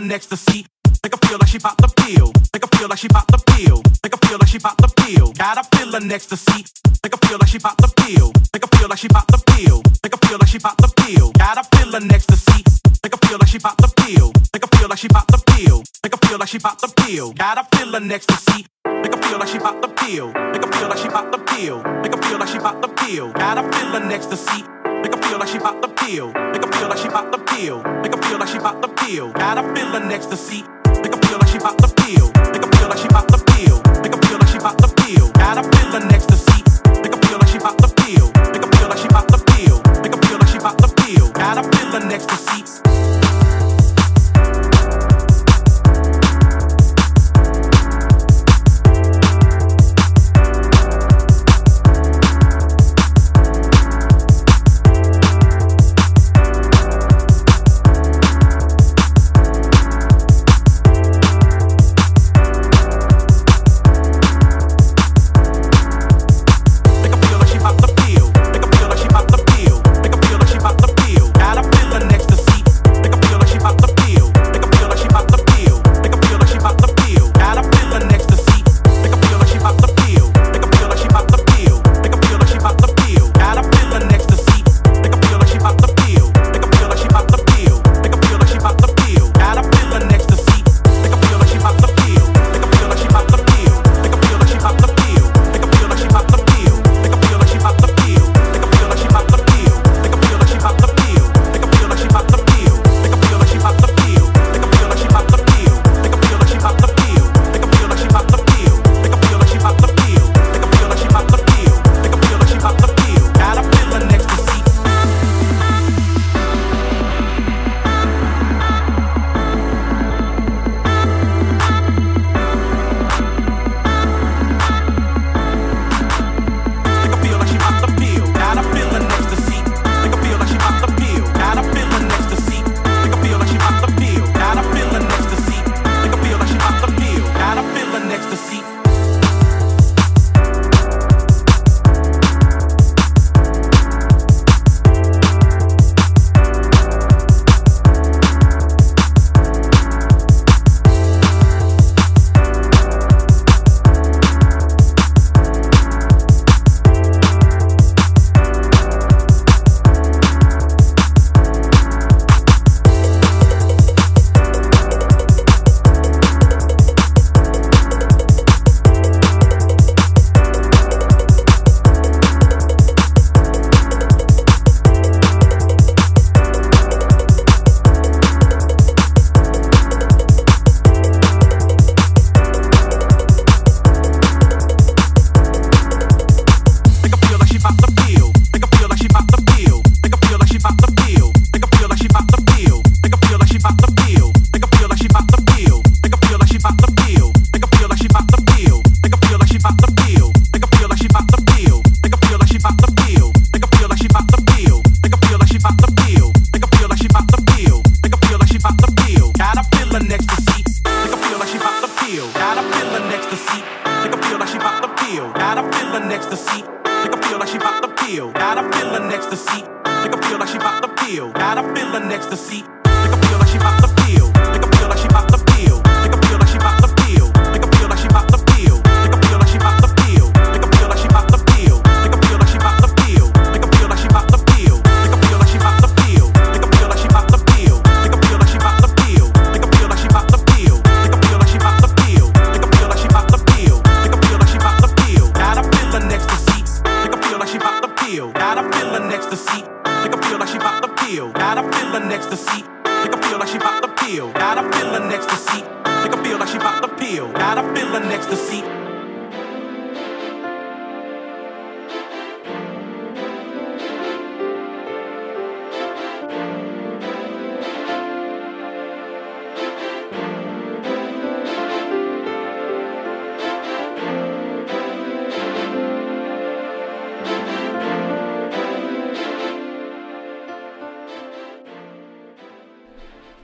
next 0.09 0.27
to 0.27 0.37
see. 0.37 0.67
Make 1.03 1.15
her 1.15 1.29
feel 1.29 1.39
like 1.39 1.49
she 1.49 1.59
popped 1.59 1.81
the 1.81 1.89
pill. 1.89 2.33
Make 2.53 2.65
her 2.65 2.79
feel 2.79 2.89
like 2.89 2.99
she 2.99 3.09
popped 3.09 3.31
the 3.31 3.39
pill. 3.39 3.83
Make 4.03 4.13
her 4.15 4.29
feel 4.29 4.39
like 4.39 4.49
she 4.49 4.59
popped 4.59 4.81
the 4.81 4.89
pill. 4.89 5.33
Got 5.33 5.59
a 5.59 5.77
pill 5.77 5.95
in 5.95 6.11
ecstasy. 6.11 6.65
Make 7.03 7.15
her 7.15 7.29
feel 7.29 7.39
like 7.39 7.49
she 7.49 7.59
popped 7.59 7.81
the 7.81 7.89
pill. 7.89 8.33
Make 8.53 8.65
her 8.65 8.71
feel 8.77 8.89
like 8.89 8.99
she 8.99 9.09
popped 9.09 9.33
the 9.33 9.39
pill. 9.39 9.83
Make 10.03 10.15
her 10.15 10.29
feel 10.29 10.39
like 10.39 10.49
she 10.49 10.59
popped 10.59 10.81
the 10.81 10.89
pill. 10.89 11.33
Got 11.33 11.59
a 11.59 11.77
pill 11.77 11.95
in 11.95 12.11
ecstasy. 12.13 12.65
Make 13.03 13.13
her 13.15 13.29
feel 13.29 13.39
like 13.39 13.49
she 13.49 13.59
popped 13.59 13.81
the 13.81 13.89
pill. 13.89 14.33
Make 14.53 14.65
her 14.65 14.71
feel 14.77 14.89
like 14.89 14.99
she 14.99 15.09
popped 15.09 15.33
the 15.33 15.39
pill. 15.39 15.83
Make 16.03 16.15
her 16.15 16.29
feel 16.29 16.39
like 16.39 16.49
she 16.49 16.59
popped 16.59 16.81
the 16.81 16.89
pill. 16.89 17.33
Got 17.33 17.59
a 17.59 17.65
pill 17.77 17.95
in 17.95 18.13
ecstasy. 18.13 18.67
Make 18.87 19.15
her 19.15 19.23
feel 19.23 19.39
like 19.39 19.49
she 19.49 19.59
popped 19.59 19.83
the 19.83 19.89
pill. 19.89 20.33
Make 20.33 20.65
her 20.65 20.73
feel 20.73 20.89
like 20.89 20.99
she 20.99 21.09
popped 21.09 21.33
the 21.33 21.39
pill. 21.39 21.83
Make 22.03 22.15
her 22.15 22.23
feel 22.23 22.39
like 22.39 22.49
she 22.49 22.59
popped 22.59 22.83
the 22.83 22.89
pill. 22.89 23.33
Got 23.33 23.59
a 23.59 23.63
pill 23.69 23.97
in 23.97 24.13
ecstasy. 24.13 24.84
Make 25.05 25.13
a 25.13 25.19
feel 25.29 25.39
like 25.39 25.51
she 25.51 25.59
bout 25.59 25.83
the 25.83 25.89
peel. 25.89 26.33
Make 26.33 26.65
a 26.65 26.73
feel 26.73 26.89
like 26.89 26.97
she 26.97 27.09
bout 27.09 27.31
the 27.31 27.37
peel. 27.37 27.83
Make 28.01 28.15
a 28.15 28.23
feel 28.23 28.39
like 28.39 28.49
she 28.49 28.59
bout 28.59 28.81
the 28.81 28.89
peel. 28.89 29.33
Got 29.33 29.59
her 29.59 29.75
feeling 29.75 30.11
ecstasy. 30.11 30.65
Make 31.03 31.13
a 31.13 31.19
feel 31.27 31.39
like 31.39 31.49
she 31.49 31.59
bout 31.59 31.77
the 31.77 31.89
peel. 31.89 32.33
Make 32.51 32.65
a 32.65 32.77
feel 32.79 32.89
like 32.89 32.97
she 32.97 33.09
bout 33.09 33.29
the 33.29 33.37
peel. 33.37 33.83
Make 34.01 34.15
a 34.15 34.27
feel 34.27 34.39
like 34.39 34.49
she 34.49 34.59
bout 34.59 34.79
the 34.79 34.89
peel. 34.89 35.29
Got 35.33 35.59
her 35.59 35.71
feeling 35.77 36.11
ecstasy. 36.11 36.65
Make 37.03 37.13
a 37.13 37.19
feel 37.27 37.39
like 37.39 37.49
she 37.49 37.59
bout 37.59 37.77
the 37.77 37.89
peel. 38.01 38.33
Make 38.49 38.65
a 38.65 38.77
feel 38.79 38.89
like 38.89 38.99
she 38.99 39.09
bout 39.09 39.29
the 39.29 39.45
peel. 39.45 39.77
Make 40.01 40.15
a 40.15 40.27
feel 40.27 40.39
like 40.39 40.49
she 40.49 40.59
bout 40.59 40.79
the 40.79 40.89
peel. 40.89 41.29
Got 41.33 41.59
her 41.59 41.71
feeling 41.77 42.11
ecstasy. 42.11 43.24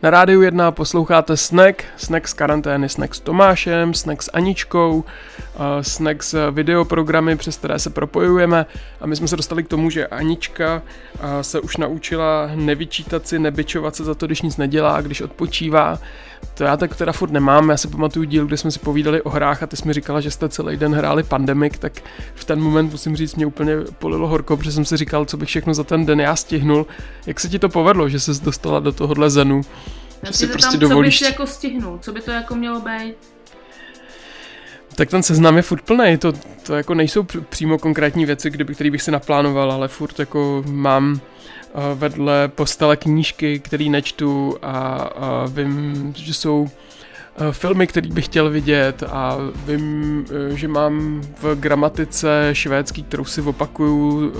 Na 0.02 0.10
rádiu 0.10 0.42
1 0.42 0.70
posloucháte 0.70 1.36
Snack, 1.36 1.84
Snack 1.96 2.28
z 2.28 2.32
karantény, 2.32 2.88
Snack 2.88 3.14
s 3.14 3.20
Tomášem, 3.20 3.94
Snack 3.94 4.22
s 4.22 4.30
Aničkou, 4.32 5.04
eh, 5.38 5.84
Snack 5.84 6.22
s 6.22 6.50
videoprogramy, 6.50 7.36
přes 7.36 7.56
které 7.56 7.78
se 7.78 7.90
propojujeme 7.90 8.66
a 9.00 9.06
my 9.06 9.16
jsme 9.16 9.28
se 9.28 9.36
dostali 9.36 9.62
k 9.62 9.68
tomu, 9.68 9.90
že 9.90 10.06
Anička 10.06 10.82
eh, 11.14 11.42
se 11.42 11.60
už 11.60 11.76
naučila 11.76 12.50
nevyčítat 12.54 13.28
si, 13.28 13.38
nebyčovat 13.38 13.96
se 13.96 14.04
za 14.04 14.14
to, 14.14 14.26
když 14.26 14.42
nic 14.42 14.56
nedělá, 14.56 15.00
když 15.00 15.20
odpočívá. 15.20 15.98
To 16.54 16.64
já 16.64 16.76
tak 16.76 16.96
teda 16.96 17.12
furt 17.12 17.30
nemám, 17.30 17.68
já 17.68 17.76
si 17.76 17.88
pamatuju 17.88 18.24
díl, 18.24 18.46
kde 18.46 18.56
jsme 18.56 18.70
si 18.70 18.78
povídali 18.78 19.22
o 19.22 19.30
hrách 19.30 19.62
a 19.62 19.66
ty 19.66 19.76
jsi 19.76 19.86
mi 19.86 19.92
říkala, 19.92 20.20
že 20.20 20.30
jste 20.30 20.48
celý 20.48 20.76
den 20.76 20.94
hráli 20.94 21.22
Pandemic, 21.22 21.78
tak 21.78 21.92
v 22.34 22.44
ten 22.44 22.60
moment 22.60 22.92
musím 22.92 23.16
říct, 23.16 23.34
mě 23.34 23.46
úplně 23.46 23.76
polilo 23.98 24.28
horko, 24.28 24.56
protože 24.56 24.72
jsem 24.72 24.84
si 24.84 24.96
říkal, 24.96 25.24
co 25.24 25.36
bych 25.36 25.48
všechno 25.48 25.74
za 25.74 25.84
ten 25.84 26.06
den 26.06 26.20
já 26.20 26.36
stihnul. 26.36 26.86
Jak 27.26 27.40
se 27.40 27.48
ti 27.48 27.58
to 27.58 27.68
povedlo, 27.68 28.08
že 28.08 28.20
jsi 28.20 28.44
dostala 28.44 28.80
do 28.80 28.92
tohohle 28.92 29.30
zenu? 29.30 29.62
Já 30.22 30.32
si 30.32 30.46
to 30.46 30.52
prostě 30.52 30.78
tam, 30.78 30.80
dovolíš... 30.80 31.18
Co 31.18 31.24
by 31.24 31.26
si 31.26 31.32
jako 31.32 31.46
stihnul, 31.46 31.98
co 32.02 32.12
by 32.12 32.20
to 32.20 32.30
jako 32.30 32.54
mělo 32.54 32.80
být? 32.80 33.14
Tak 34.94 35.10
ten 35.10 35.22
seznam 35.22 35.56
je 35.56 35.62
furt 35.62 35.82
plný, 35.82 36.18
to, 36.18 36.32
to 36.66 36.74
jako 36.74 36.94
nejsou 36.94 37.22
přímo 37.48 37.78
konkrétní 37.78 38.26
věci, 38.26 38.50
kdyby, 38.50 38.74
který 38.74 38.90
bych 38.90 39.02
si 39.02 39.10
naplánoval, 39.10 39.72
ale 39.72 39.88
furt 39.88 40.18
jako 40.18 40.64
mám 40.66 41.12
uh, 41.12 41.98
vedle 41.98 42.48
postele 42.48 42.96
knížky, 42.96 43.58
který 43.58 43.90
nečtu 43.90 44.58
a, 44.62 44.78
a 44.96 45.46
vím, 45.46 46.12
že 46.16 46.34
jsou 46.34 46.70
filmy, 47.52 47.86
který 47.86 48.10
bych 48.10 48.24
chtěl 48.24 48.50
vidět 48.50 49.02
a 49.02 49.36
vím, 49.66 50.24
uh, 50.50 50.56
že 50.56 50.68
mám 50.68 51.22
v 51.42 51.54
gramatice 51.54 52.50
švédský, 52.52 53.02
kterou 53.02 53.24
si 53.24 53.40
opakuju 53.40 54.28
uh, 54.28 54.34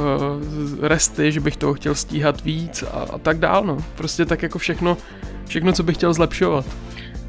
resty, 0.81 1.33
že 1.33 1.41
bych 1.41 1.57
toho 1.57 1.75
chtěl 1.75 1.95
stíhat 1.95 2.45
víc 2.45 2.83
a, 2.83 3.07
a 3.15 3.19
tak 3.19 3.39
dál, 3.39 3.65
no. 3.65 3.79
Prostě 3.97 4.25
tak 4.25 4.43
jako 4.43 4.59
všechno, 4.59 4.97
všechno, 5.47 5.73
co 5.73 5.83
bych 5.83 5.97
chtěl 5.97 6.15
zlepšovat. 6.15 6.65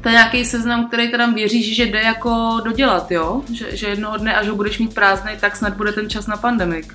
To 0.00 0.08
je 0.08 0.12
nějaký 0.12 0.44
seznam, 0.44 0.88
který 0.88 1.10
teda 1.10 1.26
věříš, 1.30 1.76
že 1.76 1.86
jde 1.86 2.02
jako 2.02 2.60
dodělat, 2.64 3.10
jo? 3.10 3.42
Že, 3.52 3.76
že 3.76 3.86
jednoho 3.86 4.16
dne, 4.16 4.34
až 4.34 4.48
ho 4.48 4.56
budeš 4.56 4.78
mít 4.78 4.94
prázdnej, 4.94 5.36
tak 5.40 5.56
snad 5.56 5.76
bude 5.76 5.92
ten 5.92 6.10
čas 6.10 6.26
na 6.26 6.36
pandemik. 6.36 6.94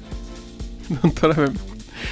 No 1.03 1.11
to 1.11 1.27
nevím. 1.27 1.59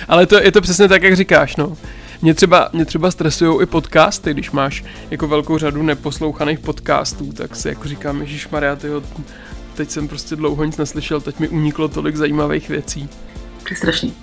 Ale 0.08 0.26
to, 0.26 0.41
je 0.44 0.52
to 0.52 0.62
přesně 0.62 0.88
tak, 0.88 1.04
jak 1.04 1.15
říkáš, 1.15 1.56
no. 1.56 1.78
Mě 2.21 2.34
třeba, 2.34 2.69
mě 2.73 2.86
třeba 2.86 3.12
stresují 3.12 3.62
i 3.62 3.65
podcasty, 3.65 4.34
když 4.34 4.51
máš 4.51 4.84
jako 5.12 5.28
velkou 5.28 5.58
řadu 5.58 5.84
neposlouchaných 5.84 6.60
podcastů, 6.60 7.34
tak 7.34 7.56
si 7.56 7.67
jako 7.67 7.88
říkám, 7.88 8.21
Ježíš 8.21 8.49
Maria, 8.49 8.75
tyjo, 8.75 9.04
teď 9.73 9.89
jsem 9.89 10.08
prostě 10.08 10.36
dlouho 10.36 10.63
nic 10.63 10.78
neslyšel, 10.78 11.21
teď 11.21 11.39
mi 11.39 11.47
uniklo 11.47 11.88
tolik 11.88 12.15
zajímavých 12.15 12.69
věcí. 12.69 13.10
To 13.63 13.69
je 13.69 13.78
strašný. 13.78 14.13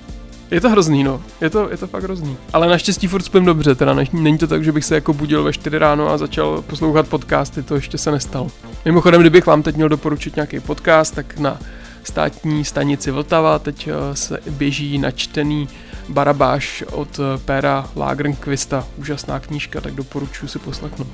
Je 0.51 0.61
to 0.61 0.71
hrozný, 0.71 1.05
no. 1.05 1.23
Je 1.41 1.51
to, 1.51 1.71
je 1.71 1.77
to 1.77 1.87
fakt 1.87 2.03
hrozný. 2.03 2.37
Ale 2.53 2.69
naštěstí 2.69 3.07
furt 3.07 3.23
spím 3.23 3.45
dobře, 3.45 3.75
teda 3.75 3.95
ne, 3.95 4.05
není 4.13 4.39
to 4.39 4.47
tak, 4.47 4.65
že 4.65 4.73
bych 4.73 4.85
se 4.85 4.95
jako 4.95 5.13
budil 5.13 5.45
ve 5.45 5.53
4 5.53 5.79
ráno 5.79 6.09
a 6.09 6.19
začal 6.19 6.63
poslouchat 6.63 7.09
podcasty, 7.09 7.63
to 7.63 7.75
ještě 7.75 7.99
se 7.99 8.11
nestalo. 8.11 8.51
Mimochodem, 8.85 9.21
kdybych 9.21 9.47
vám 9.47 9.63
teď 9.63 9.77
měl 9.77 9.89
doporučit 9.89 10.37
nějaký 10.37 10.61
podcast, 10.61 11.15
tak 11.15 11.39
na 11.39 11.59
státní 12.05 12.65
stanici 12.65 13.11
Vltava 13.11 13.59
teď 13.59 13.89
eh, 13.89 14.17
se 14.17 14.39
běží 14.51 14.99
načtený 14.99 15.69
Barabáš 16.09 16.85
od 16.93 17.19
eh, 17.19 17.39
Péra 17.45 17.91
Lagernkvista. 17.97 18.87
Úžasná 18.97 19.41
knížka, 19.41 19.81
tak 19.81 19.95
doporučuji 19.95 20.49
si 20.49 20.59
poslechnout. 20.59 21.09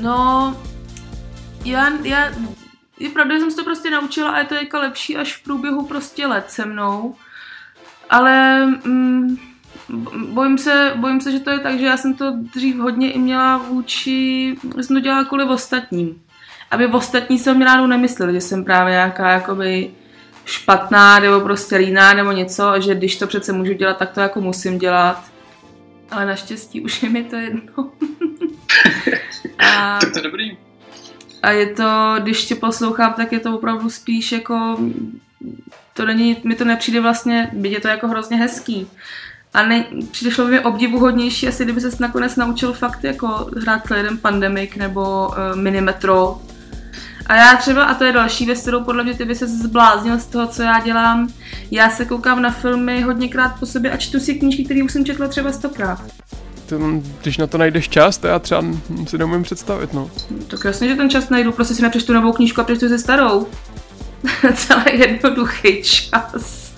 No, 0.00 0.56
já, 1.64 1.88
já, 2.02 2.30
je 2.98 3.08
pravda, 3.10 3.34
že 3.34 3.40
jsem 3.40 3.50
se 3.50 3.56
to 3.56 3.64
prostě 3.64 3.90
naučila 3.90 4.30
a 4.30 4.38
je 4.38 4.44
to 4.44 4.54
jako 4.54 4.78
lepší 4.78 5.16
až 5.16 5.36
v 5.36 5.44
průběhu 5.44 5.86
prostě 5.86 6.26
let 6.26 6.50
se 6.50 6.66
mnou. 6.66 7.14
Ale 8.10 8.66
mm, 8.66 9.36
bojím, 10.28 10.58
se, 10.58 10.92
bojím 10.96 11.20
se, 11.20 11.32
že 11.32 11.40
to 11.40 11.50
je 11.50 11.58
tak, 11.58 11.78
že 11.78 11.86
já 11.86 11.96
jsem 11.96 12.14
to 12.14 12.32
dřív 12.54 12.76
hodně 12.76 13.12
i 13.12 13.18
měla 13.18 13.56
vůči, 13.56 14.56
jsem 14.80 14.96
to 14.96 15.00
dělala 15.00 15.24
kvůli 15.24 15.44
ostatním. 15.44 16.22
Aby 16.70 16.86
ostatní 16.86 17.38
se 17.38 17.50
o 17.50 17.54
mě 17.54 17.64
rádu 17.64 17.86
nemysleli, 17.86 18.32
že 18.32 18.40
jsem 18.40 18.64
právě 18.64 18.92
nějaká 18.92 19.30
jakoby 19.30 19.90
špatná 20.44 21.18
nebo 21.18 21.40
prostě 21.40 21.76
líná 21.76 22.12
nebo 22.12 22.32
něco, 22.32 22.66
a 22.66 22.80
že 22.80 22.94
když 22.94 23.16
to 23.16 23.26
přece 23.26 23.52
můžu 23.52 23.72
dělat, 23.72 23.96
tak 23.96 24.10
to 24.12 24.20
jako 24.20 24.40
musím 24.40 24.78
dělat. 24.78 25.24
Ale 26.10 26.26
naštěstí 26.26 26.80
už 26.80 27.02
je 27.02 27.08
mi 27.08 27.24
to 27.24 27.36
jedno. 27.36 27.62
a, 29.58 29.98
Tak 30.00 30.12
to 30.12 30.18
je 30.18 30.22
dobrý. 30.22 30.58
a 31.42 31.50
je 31.50 31.66
to, 31.66 32.14
když 32.22 32.44
tě 32.44 32.54
poslouchám, 32.54 33.12
tak 33.14 33.32
je 33.32 33.40
to 33.40 33.54
opravdu 33.54 33.90
spíš 33.90 34.32
jako, 34.32 34.78
to 35.94 36.04
není, 36.06 36.36
mi 36.44 36.54
to 36.54 36.64
nepřijde 36.64 37.00
vlastně, 37.00 37.50
byť 37.52 37.72
je 37.72 37.80
to 37.80 37.88
jako 37.88 38.08
hrozně 38.08 38.36
hezký. 38.36 38.86
A 39.54 39.62
ne, 39.62 39.84
přišlo 40.10 40.44
by 40.44 40.50
mi 40.50 40.60
obdivuhodnější, 40.60 41.48
asi 41.48 41.64
kdyby 41.64 41.80
se 41.80 41.90
nakonec 42.00 42.36
naučil 42.36 42.72
fakt 42.72 43.04
jako 43.04 43.50
hrát 43.62 43.86
celý 43.86 44.00
jeden 44.00 44.18
Pandemic 44.18 44.74
nebo 44.76 45.28
uh, 45.28 45.60
Minimetro. 45.60 46.40
A 47.26 47.36
já 47.36 47.56
třeba, 47.56 47.84
a 47.84 47.94
to 47.94 48.04
je 48.04 48.12
další 48.12 48.46
věc, 48.46 48.60
kterou 48.60 48.84
podle 48.84 49.04
mě 49.04 49.14
ty 49.14 49.24
by 49.24 49.34
se 49.34 49.46
zbláznil 49.46 50.18
z 50.18 50.26
toho, 50.26 50.46
co 50.46 50.62
já 50.62 50.80
dělám, 50.80 51.28
já 51.70 51.90
se 51.90 52.04
koukám 52.04 52.42
na 52.42 52.50
filmy 52.50 53.02
hodněkrát 53.02 53.60
po 53.60 53.66
sobě 53.66 53.90
a 53.90 53.96
čtu 53.96 54.20
si 54.20 54.34
knížky, 54.34 54.64
které 54.64 54.82
už 54.82 54.92
jsem 54.92 55.04
četla 55.04 55.28
třeba 55.28 55.52
stokrát. 55.52 56.00
To, 56.66 56.78
když 57.22 57.38
na 57.38 57.46
to 57.46 57.58
najdeš 57.58 57.88
čas, 57.88 58.18
to 58.18 58.26
já 58.26 58.38
třeba 58.38 58.64
si 59.08 59.18
neumím 59.18 59.42
představit, 59.42 59.92
no. 59.92 60.10
Tak 60.48 60.64
jasně, 60.64 60.88
že 60.88 60.94
ten 60.94 61.10
čas 61.10 61.28
najdu, 61.28 61.52
prostě 61.52 61.74
si 61.74 61.82
nepřečtu 61.82 62.12
novou 62.12 62.32
knížku 62.32 62.60
a 62.60 62.64
přečtu 62.64 62.88
si 62.88 62.98
starou. 62.98 63.46
Celý 64.54 65.00
jednoduchý 65.00 65.82
čas. 65.82 66.72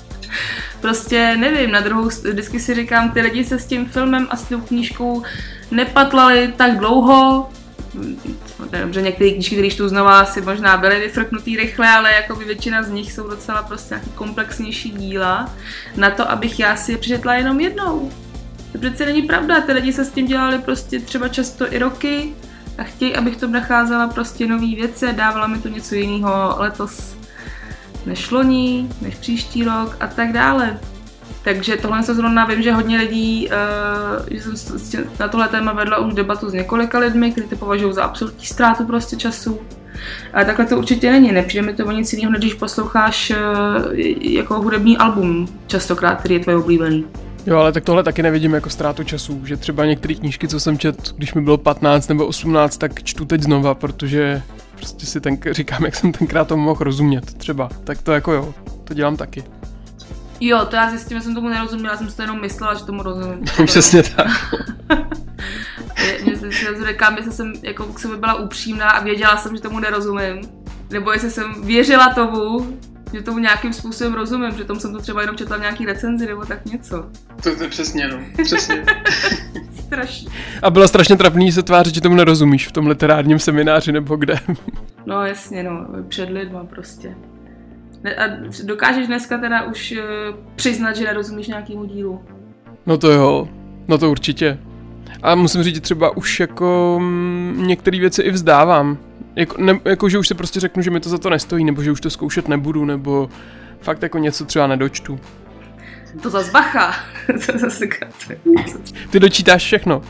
Prostě 0.80 1.36
nevím, 1.36 1.70
na 1.70 1.80
druhou, 1.80 2.04
vždycky 2.04 2.60
si 2.60 2.74
říkám, 2.74 3.10
ty 3.10 3.20
lidi 3.20 3.44
se 3.44 3.58
s 3.58 3.66
tím 3.66 3.86
filmem 3.86 4.26
a 4.30 4.36
s 4.36 4.42
tou 4.42 4.60
knížkou 4.60 5.22
nepatlali 5.70 6.52
tak 6.56 6.78
dlouho, 6.78 7.48
Dobře, 8.58 9.02
některé 9.02 9.30
knížky, 9.30 9.56
když 9.56 9.76
tu 9.76 9.88
znova 9.88 10.24
si 10.24 10.40
možná 10.40 10.76
byly 10.76 11.00
vyfrknutý 11.00 11.56
rychle, 11.56 11.88
ale 11.88 12.12
jako 12.12 12.34
většina 12.34 12.82
z 12.82 12.90
nich 12.90 13.12
jsou 13.12 13.28
docela 13.28 13.62
prostě 13.62 13.94
nějaký 13.94 14.10
komplexnější 14.10 14.90
díla 14.90 15.50
na 15.96 16.10
to, 16.10 16.30
abych 16.30 16.60
já 16.60 16.76
si 16.76 16.92
je 16.92 16.98
přečetla 16.98 17.34
jenom 17.34 17.60
jednou. 17.60 18.10
To 18.72 18.78
přece 18.78 19.06
není 19.06 19.22
pravda, 19.22 19.60
ty 19.60 19.72
lidi 19.72 19.92
se 19.92 20.04
s 20.04 20.10
tím 20.10 20.26
dělali 20.26 20.58
prostě 20.58 21.00
třeba 21.00 21.28
často 21.28 21.72
i 21.72 21.78
roky 21.78 22.34
a 22.78 22.82
chtějí, 22.82 23.16
abych 23.16 23.36
to 23.36 23.48
nacházela 23.48 24.08
prostě 24.08 24.46
nové 24.46 24.74
věci 24.74 25.12
dávala 25.12 25.46
mi 25.46 25.58
to 25.58 25.68
něco 25.68 25.94
jiného 25.94 26.54
letos 26.58 27.16
než 28.06 28.30
loni, 28.30 28.88
než 29.00 29.14
příští 29.14 29.64
rok 29.64 29.96
a 30.00 30.06
tak 30.06 30.32
dále. 30.32 30.80
Takže 31.42 31.76
tohle 31.76 32.02
se 32.02 32.14
zrovna 32.14 32.44
vím, 32.44 32.62
že 32.62 32.72
hodně 32.72 32.98
lidí, 32.98 33.48
uh, 33.48 34.26
že 34.30 34.56
jsem 34.56 35.04
na 35.20 35.28
tohle 35.28 35.48
téma 35.48 35.72
vedla 35.72 35.98
už 35.98 36.14
debatu 36.14 36.50
s 36.50 36.52
několika 36.52 36.98
lidmi, 36.98 37.32
kteří 37.32 37.48
to 37.48 37.56
považují 37.56 37.94
za 37.94 38.04
absolutní 38.04 38.46
ztrátu 38.46 38.84
prostě 38.84 39.16
času. 39.16 39.60
Ale 40.32 40.44
takhle 40.44 40.66
to 40.66 40.78
určitě 40.78 41.10
není, 41.10 41.32
nepřijde 41.32 41.66
mi 41.66 41.74
to 41.74 41.86
o 41.86 41.90
nic 41.90 42.12
jiného, 42.12 42.32
když 42.32 42.54
posloucháš 42.54 43.30
uh, 43.30 43.98
jako 44.20 44.54
hudební 44.54 44.98
album 44.98 45.48
častokrát, 45.66 46.18
který 46.18 46.34
je 46.34 46.40
tvoje 46.40 46.56
oblíbený. 46.56 47.04
Jo, 47.46 47.56
ale 47.58 47.72
tak 47.72 47.84
tohle 47.84 48.02
taky 48.02 48.22
nevidím 48.22 48.54
jako 48.54 48.70
ztrátu 48.70 49.04
času, 49.04 49.40
že 49.44 49.56
třeba 49.56 49.84
některé 49.84 50.14
knížky, 50.14 50.48
co 50.48 50.60
jsem 50.60 50.78
čet, 50.78 51.14
když 51.16 51.34
mi 51.34 51.40
bylo 51.40 51.58
15 51.58 52.08
nebo 52.08 52.26
18, 52.26 52.76
tak 52.76 53.02
čtu 53.02 53.24
teď 53.24 53.42
znova, 53.42 53.74
protože 53.74 54.42
prostě 54.76 55.06
si 55.06 55.20
ten, 55.20 55.38
říkám, 55.50 55.84
jak 55.84 55.94
jsem 55.94 56.12
tenkrát 56.12 56.48
tomu 56.48 56.62
mohl 56.62 56.84
rozumět, 56.84 57.34
třeba. 57.34 57.68
Tak 57.84 58.02
to 58.02 58.12
jako 58.12 58.32
jo, 58.32 58.54
to 58.84 58.94
dělám 58.94 59.16
taky. 59.16 59.44
Jo, 60.46 60.64
to 60.64 60.76
já 60.76 60.90
zjistím, 60.90 61.18
že 61.18 61.24
jsem 61.24 61.34
tomu 61.34 61.48
nerozuměla, 61.48 61.96
jsem 61.96 62.10
si 62.10 62.16
to 62.16 62.22
jenom 62.22 62.40
myslela, 62.40 62.74
že 62.74 62.84
tomu 62.84 63.02
rozumím. 63.02 63.44
Přesně 63.66 64.02
tak. 64.02 64.26
Mně 66.24 66.36
se 66.36 66.52
se 66.52 66.86
říkám, 66.88 67.16
jestli 67.16 67.32
jsem 67.32 67.52
jako 67.62 67.84
k 67.84 67.98
sobě 67.98 68.16
byla 68.16 68.34
upřímná 68.34 68.90
a 68.90 69.04
věděla 69.04 69.36
jsem, 69.36 69.56
že 69.56 69.62
tomu 69.62 69.78
nerozumím. 69.78 70.40
Nebo 70.90 71.12
jestli 71.12 71.30
jsem 71.30 71.54
věřila 71.64 72.14
tomu, 72.14 72.66
že 73.12 73.22
tomu 73.22 73.38
nějakým 73.38 73.72
způsobem 73.72 74.14
rozumím, 74.14 74.56
že 74.56 74.64
tomu 74.64 74.80
jsem 74.80 74.92
to 74.92 75.00
třeba 75.00 75.20
jenom 75.20 75.36
četla 75.36 75.56
v 75.56 75.60
nějaký 75.60 75.86
recenzi 75.86 76.26
nebo 76.26 76.44
tak 76.44 76.66
něco. 76.66 77.06
To, 77.42 77.56
to 77.56 77.62
je 77.62 77.68
přesně, 77.68 78.08
no. 78.08 78.18
Přesně. 78.44 78.84
Strašně. 79.86 80.30
A 80.62 80.70
bylo 80.70 80.88
strašně 80.88 81.16
trapný 81.16 81.52
se 81.52 81.62
tvářit, 81.62 81.94
že 81.94 82.00
tomu 82.00 82.14
nerozumíš 82.14 82.68
v 82.68 82.72
tom 82.72 82.86
literárním 82.86 83.38
semináři 83.38 83.92
nebo 83.92 84.16
kde. 84.16 84.38
No 85.06 85.24
jasně, 85.26 85.62
no, 85.62 85.86
před 86.08 86.30
lidma 86.30 86.64
prostě. 86.64 87.14
A 88.04 88.22
dokážeš 88.64 89.06
dneska 89.06 89.38
teda 89.38 89.62
už 89.62 89.92
uh, 89.92 90.36
přiznat, 90.56 90.96
že 90.96 91.04
nerozumíš 91.04 91.48
nějakému 91.48 91.84
dílu? 91.84 92.24
No 92.86 92.98
to 92.98 93.10
jo, 93.10 93.48
no 93.88 93.98
to 93.98 94.10
určitě. 94.10 94.58
A 95.22 95.34
musím 95.34 95.62
říct, 95.62 95.74
že 95.74 95.80
třeba 95.80 96.16
už 96.16 96.40
jako 96.40 96.98
mm, 97.02 97.64
některé 97.66 97.98
věci 97.98 98.22
i 98.22 98.30
vzdávám. 98.30 98.98
Jako, 99.36 99.62
ne, 99.62 99.80
jako, 99.84 100.08
že 100.08 100.18
už 100.18 100.28
se 100.28 100.34
prostě 100.34 100.60
řeknu, 100.60 100.82
že 100.82 100.90
mi 100.90 101.00
to 101.00 101.08
za 101.08 101.18
to 101.18 101.30
nestojí, 101.30 101.64
nebo 101.64 101.82
že 101.82 101.92
už 101.92 102.00
to 102.00 102.10
zkoušet 102.10 102.48
nebudu, 102.48 102.84
nebo 102.84 103.28
fakt 103.80 104.02
jako 104.02 104.18
něco 104.18 104.44
třeba 104.44 104.66
nedočtu. 104.66 105.20
To 106.22 106.30
zas 106.30 106.50
bacha. 106.50 106.94
To 107.46 107.58
zase. 107.58 107.86
Ty 109.10 109.20
dočítáš 109.20 109.64
všechno. 109.64 109.98
Uh, 109.98 110.04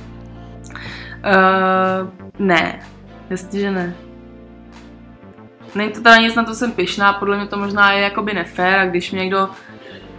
ne, 2.38 2.80
jasně, 3.30 3.60
že 3.60 3.70
ne. 3.70 3.94
Není 5.74 5.92
to 5.92 6.00
teda 6.00 6.16
nic, 6.16 6.34
na 6.34 6.44
to 6.44 6.54
jsem 6.54 6.72
pyšná, 6.72 7.12
podle 7.12 7.36
mě 7.36 7.46
to 7.46 7.58
možná 7.58 7.92
je 7.92 8.02
jakoby 8.02 8.34
nefér 8.34 8.78
a 8.78 8.86
když 8.86 9.12
mě 9.12 9.20
někdo 9.20 9.48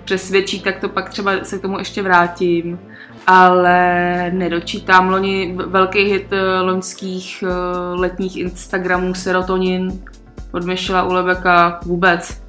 přesvědčí, 0.05 0.59
tak 0.59 0.79
to 0.79 0.89
pak 0.89 1.09
třeba 1.09 1.31
se 1.43 1.57
k 1.57 1.61
tomu 1.61 1.79
ještě 1.79 2.01
vrátím. 2.01 2.79
ale 3.27 4.31
nedočítám 4.31 5.09
loni 5.09 5.55
velký 5.67 5.99
hit 6.03 6.27
eh, 6.33 6.59
loňských 6.59 7.43
eh, 7.43 7.49
letních 7.95 8.37
Instagramů 8.37 9.13
Serotonin 9.13 10.03
od 10.51 10.65
Michela 10.65 11.03
Ulebeka 11.03 11.79
vůbec. 11.85 12.41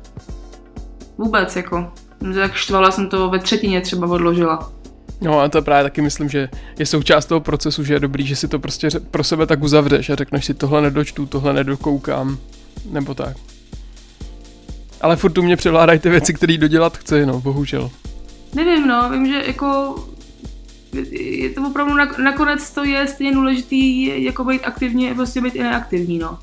Vůbec 1.18 1.56
jako. 1.56 1.92
Tak 2.34 2.54
štvalo, 2.54 2.92
jsem 2.92 3.08
to 3.08 3.30
ve 3.30 3.38
třetině 3.38 3.80
třeba 3.80 4.06
odložila. 4.06 4.72
No 5.20 5.40
a 5.40 5.48
to 5.48 5.62
právě 5.62 5.82
taky 5.82 6.02
myslím, 6.02 6.28
že 6.28 6.48
je 6.78 6.86
součást 6.86 7.26
toho 7.26 7.40
procesu, 7.40 7.84
že 7.84 7.94
je 7.94 8.00
dobrý, 8.00 8.26
že 8.26 8.36
si 8.36 8.48
to 8.48 8.58
prostě 8.58 8.88
pro 9.10 9.24
sebe 9.24 9.46
tak 9.46 9.62
uzavřeš 9.62 10.10
a 10.10 10.14
řekneš 10.14 10.44
si 10.44 10.54
tohle 10.54 10.82
nedočtu, 10.82 11.26
tohle 11.26 11.52
nedokoukám, 11.52 12.38
nebo 12.84 13.14
tak. 13.14 13.36
Ale 15.00 15.16
furt 15.16 15.38
u 15.38 15.42
mě 15.42 15.56
převládají 15.56 15.98
ty 15.98 16.10
věci, 16.10 16.34
které 16.34 16.58
dodělat 16.58 16.96
chci, 16.96 17.26
no, 17.26 17.40
bohužel. 17.40 17.90
Nevím, 18.54 18.86
no, 18.86 19.10
vím, 19.10 19.26
že 19.26 19.42
jako 19.46 19.94
je- 21.10 21.50
to 21.50 21.62
opravdu 21.66 21.94
nak- 21.94 22.18
nakonec 22.18 22.70
to 22.70 22.84
je 22.84 23.06
stejně 23.06 23.32
důležitý 23.32 24.06
jako 24.24 24.44
být 24.44 24.62
aktivní 24.64 25.10
a 25.10 25.14
prostě 25.14 25.40
být 25.40 25.54
i 25.54 25.62
neaktivní, 25.62 26.18
no. 26.18 26.38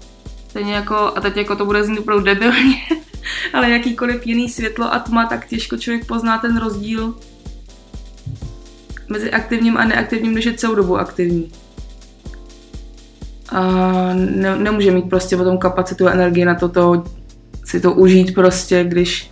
Stejně 0.50 0.74
jako, 0.74 0.96
a 0.96 1.22
teď 1.22 1.38
jako 1.38 1.56
to 1.56 1.66
bude 1.66 1.84
znít 1.84 2.00
opravdu 2.00 2.24
debilně, 2.26 2.76
ale 3.54 3.70
jakýkoliv 3.70 4.28
jiný 4.28 4.50
světlo 4.50 4.94
a 4.94 5.00
tma, 5.00 5.26
tak 5.26 5.48
těžko 5.48 5.78
člověk 5.78 6.06
pozná 6.06 6.38
ten 6.38 6.58
rozdíl 6.58 7.16
mezi 9.10 9.32
aktivním 9.32 9.78
a 9.78 9.86
neaktivním, 9.86 10.34
když 10.34 10.46
je 10.46 10.54
celou 10.54 10.76
dobu 10.76 10.98
aktivní. 10.98 11.52
A 13.50 13.62
ne, 14.14 14.56
nemůže 14.56 14.92
mít 14.92 15.10
prostě 15.10 15.38
potom 15.38 15.58
kapacitu 15.58 16.08
a 16.08 16.12
energii 16.12 16.46
na 16.46 16.56
to, 16.56 16.70
to 16.70 17.04
si 17.66 17.80
to 17.80 17.94
užít 17.94 18.34
prostě, 18.34 18.84
když 18.84 19.30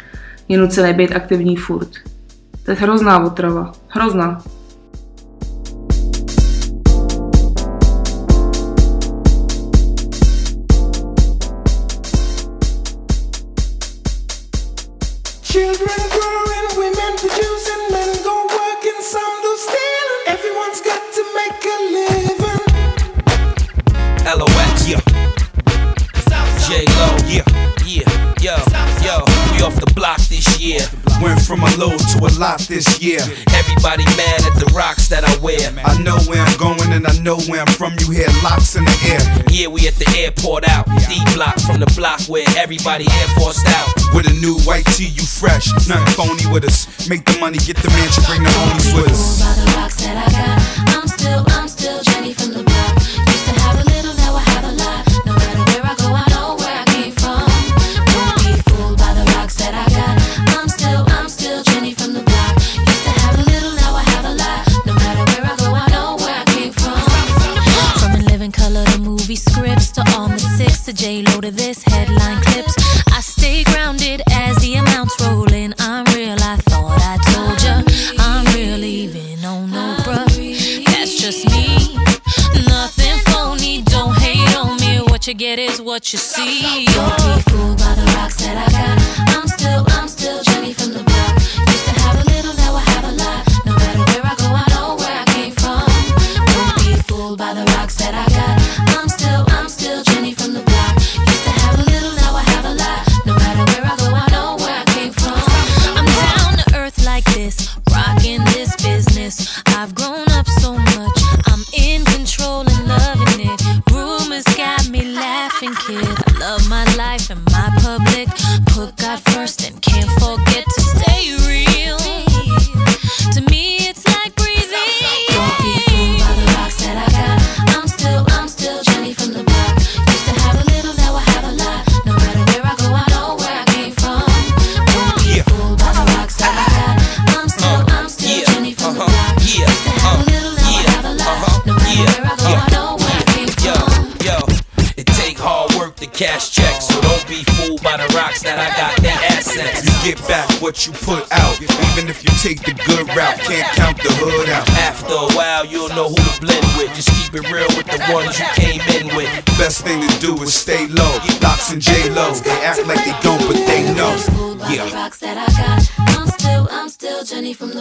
je 0.47 0.57
nucený 0.57 0.93
být 0.93 1.11
aktivní 1.11 1.55
furt. 1.55 1.89
To 2.65 2.71
je 2.71 2.77
hrozná 2.77 3.25
otrava. 3.25 3.71
Hrozná. 3.87 4.41
Lot 33.01 33.17
this 33.17 33.27
year. 33.27 33.37
Everybody 33.53 34.05
mad 34.17 34.41
at 34.45 34.59
the 34.59 34.71
rocks 34.75 35.07
that 35.09 35.23
I 35.23 35.37
wear. 35.41 35.57
I 35.85 36.01
know 36.01 36.17
where 36.27 36.41
I'm 36.41 36.57
going 36.57 36.93
and 36.93 37.07
I 37.07 37.17
know 37.19 37.37
where 37.49 37.61
I'm 37.61 37.73
from. 37.73 37.93
You 37.99 38.11
hear 38.11 38.27
locks 38.43 38.75
in 38.75 38.85
the 38.85 38.97
air. 39.09 39.45
Yeah, 39.49 39.67
we 39.67 39.87
at 39.87 39.95
the 39.95 40.09
airport 40.17 40.67
out. 40.69 40.85
D 41.09 41.19
block 41.35 41.59
from 41.59 41.79
the 41.79 41.91
block 41.95 42.21
where 42.27 42.45
everybody 42.57 43.05
air 43.05 43.27
forced 43.39 43.67
out. 43.67 43.89
With 44.13 44.27
a 44.27 44.33
new 44.39 44.59
white 44.65 44.85
tee, 44.85 45.07
you 45.07 45.23
fresh. 45.23 45.71
Nothing 45.87 46.13
phony 46.13 46.47
with 46.51 46.65
us. 46.65 46.87
Make 47.09 47.25
the 47.25 47.37
money, 47.39 47.57
get 47.57 47.77
the 47.77 47.89
mansion, 47.89 48.23
bring 48.27 48.43
the 48.43 48.49
homies 48.49 48.93
with 48.95 49.11
us. 49.11 49.41
By 49.41 49.53
the 49.53 49.77
rocks 49.77 49.97
that 50.03 50.17
I 50.17 50.27
got, 50.31 50.97
I'm 50.97 51.07
still, 51.07 51.43
I'm 51.47 51.67
still 51.67 52.01
Jenny 52.03 52.33
from 52.33 52.53
the 52.53 52.63
block. 52.63 53.30
Six 71.01 71.07
to 71.07 71.07
J 71.07 71.23
Lo 71.23 71.41
to 71.41 71.51
this 71.51 71.90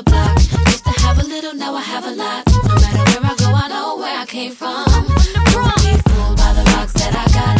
the 0.03 0.11
block. 0.11 0.39
Used 0.67 0.85
to 0.85 0.91
have 1.03 1.19
a 1.19 1.25
little, 1.25 1.55
now 1.55 1.75
I 1.75 1.81
have 1.81 2.05
a 2.05 2.11
lot. 2.11 2.47
No 2.69 2.75
matter 2.75 3.21
where 3.21 3.31
I 3.31 3.35
go, 3.37 3.49
I 3.53 3.69
know 3.69 3.97
where 3.97 4.19
I 4.19 4.27
came 4.27 4.53
from. 4.53 4.85
Don't 4.87 5.77
be 5.85 5.93
fooled 6.09 6.37
by 6.37 6.53
the 6.55 6.65
rocks 6.75 6.93
that 6.95 7.15
I 7.15 7.33
got. 7.33 7.60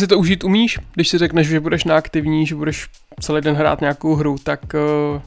Si 0.00 0.06
to 0.06 0.18
užít 0.18 0.44
umíš, 0.44 0.78
když 0.94 1.08
si 1.08 1.18
řekneš, 1.18 1.48
že 1.48 1.60
budeš 1.60 1.84
na 1.84 1.96
aktivní, 1.96 2.46
že 2.46 2.54
budeš 2.54 2.88
celý 3.20 3.40
den 3.40 3.54
hrát 3.54 3.80
nějakou 3.80 4.14
hru, 4.14 4.36
tak 4.42 4.60
uh, 4.74 5.20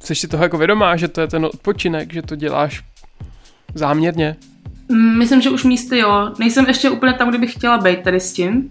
jsi 0.00 0.14
si 0.14 0.28
toho 0.28 0.42
jako 0.42 0.58
vědomá, 0.58 0.96
že 0.96 1.08
to 1.08 1.20
je 1.20 1.26
ten 1.26 1.44
odpočinek, 1.44 2.12
že 2.12 2.22
to 2.22 2.36
děláš 2.36 2.84
záměrně. 3.74 4.36
Mm, 4.88 5.18
Myslím, 5.18 5.40
že 5.40 5.50
už 5.50 5.64
místy 5.64 5.98
jo. 5.98 6.32
Nejsem 6.38 6.66
ještě 6.66 6.90
úplně 6.90 7.12
tam, 7.12 7.28
kde 7.28 7.38
bych 7.38 7.52
chtěla 7.52 7.78
být 7.78 8.02
tady 8.02 8.20
s 8.20 8.32
tím. 8.32 8.70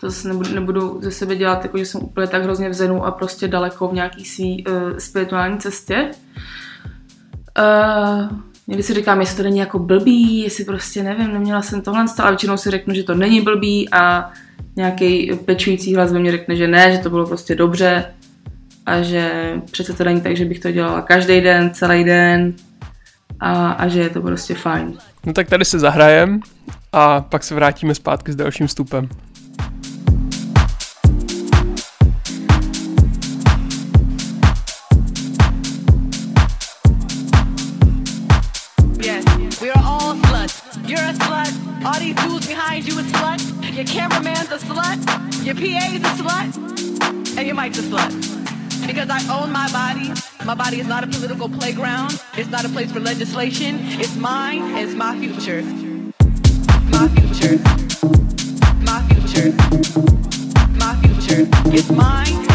To 0.00 0.10
zase 0.10 0.28
nebudu, 0.28 0.54
nebudu 0.54 0.98
ze 1.02 1.10
sebe 1.10 1.36
dělat, 1.36 1.62
jako 1.62 1.78
že 1.78 1.86
jsem 1.86 2.00
úplně 2.02 2.26
tak 2.26 2.42
hrozně 2.42 2.68
v 2.68 2.74
zenu 2.74 3.04
a 3.04 3.10
prostě 3.10 3.48
daleko 3.48 3.88
v 3.88 3.94
nějaký 3.94 4.24
svý 4.24 4.64
uh, 4.66 4.96
spirituální 4.98 5.58
cestě. 5.58 6.10
Uh, 7.58 8.38
někdy 8.66 8.82
si 8.82 8.94
říkám, 8.94 9.20
jestli 9.20 9.36
to 9.36 9.42
není 9.42 9.58
jako 9.58 9.78
blbý, 9.78 10.38
jestli 10.38 10.64
prostě 10.64 11.02
nevím, 11.02 11.32
neměla 11.32 11.62
jsem 11.62 11.82
tohle, 11.82 12.04
ale 12.18 12.30
většinou 12.30 12.56
si 12.56 12.70
řeknu, 12.70 12.94
že 12.94 13.02
to 13.02 13.14
není 13.14 13.40
blbý 13.40 13.88
a 13.92 14.32
nějaký 14.76 15.30
pečující 15.44 15.94
hlas 15.94 16.12
ve 16.12 16.18
mně 16.18 16.30
řekne, 16.30 16.56
že 16.56 16.68
ne, 16.68 16.92
že 16.92 16.98
to 16.98 17.10
bylo 17.10 17.26
prostě 17.26 17.54
dobře 17.54 18.04
a 18.86 19.02
že 19.02 19.54
přece 19.70 19.92
to 19.92 20.04
není 20.04 20.20
tak, 20.20 20.36
že 20.36 20.44
bych 20.44 20.58
to 20.58 20.72
dělala 20.72 21.02
každý 21.02 21.40
den, 21.40 21.70
celý 21.74 22.04
den 22.04 22.54
a, 23.40 23.70
a 23.70 23.88
že 23.88 24.00
je 24.00 24.10
to 24.10 24.20
prostě 24.20 24.54
fajn. 24.54 24.98
No 25.26 25.32
tak 25.32 25.48
tady 25.48 25.64
se 25.64 25.78
zahrajem 25.78 26.40
a 26.92 27.20
pak 27.20 27.44
se 27.44 27.54
vrátíme 27.54 27.94
zpátky 27.94 28.32
s 28.32 28.36
dalším 28.36 28.66
vstupem. 28.66 29.08
My 50.50 50.56
body 50.56 50.80
is 50.80 50.88
not 50.88 51.04
a 51.04 51.06
political 51.06 51.48
playground. 51.48 52.20
It's 52.36 52.50
not 52.50 52.64
a 52.64 52.68
place 52.70 52.90
for 52.90 52.98
legislation. 52.98 53.76
It's 54.00 54.16
mine. 54.16 54.76
It's 54.78 54.94
my 54.94 55.16
future. 55.16 55.62
My 56.90 57.06
future. 57.06 57.56
My 58.82 59.00
future. 59.06 59.52
My 60.76 60.96
future. 61.02 61.48
It's 61.66 61.88
mine. 61.92 62.49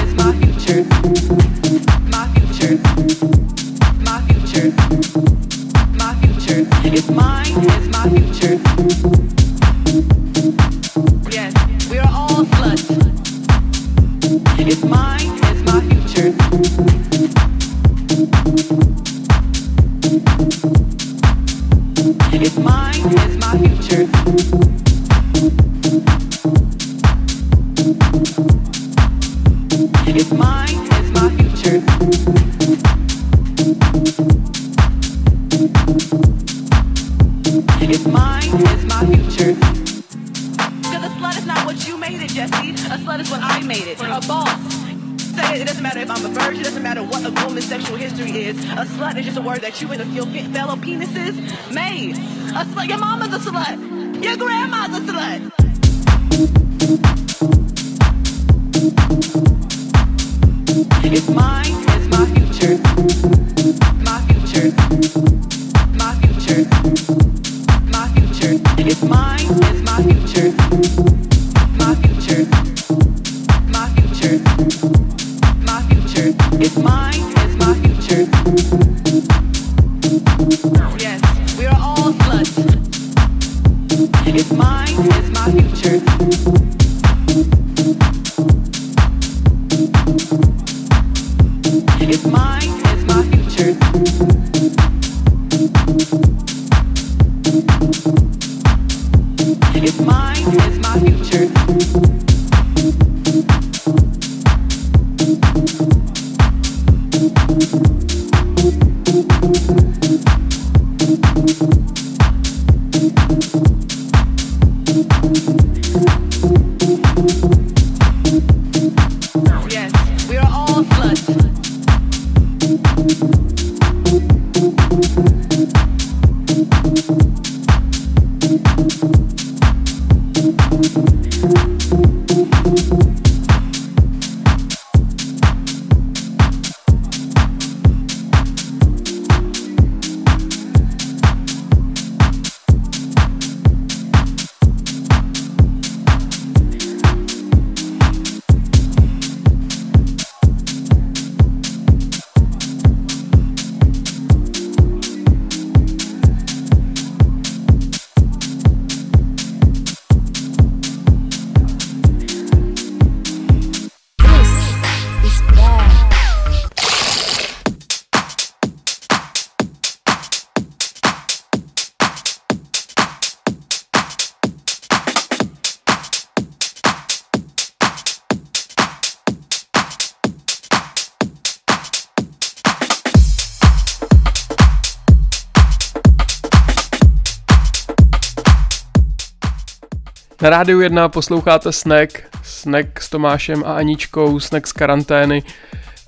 Na 190.46 190.50
rádiu 190.50 190.82
1 190.82 191.10
posloucháte 191.10 191.72
Snack, 191.72 192.24
Snack 192.44 193.02
s 193.02 193.10
Tomášem 193.10 193.64
a 193.66 193.74
Aničkou, 193.74 194.40
Snack 194.40 194.68
z 194.68 194.74
karantény. 194.74 195.44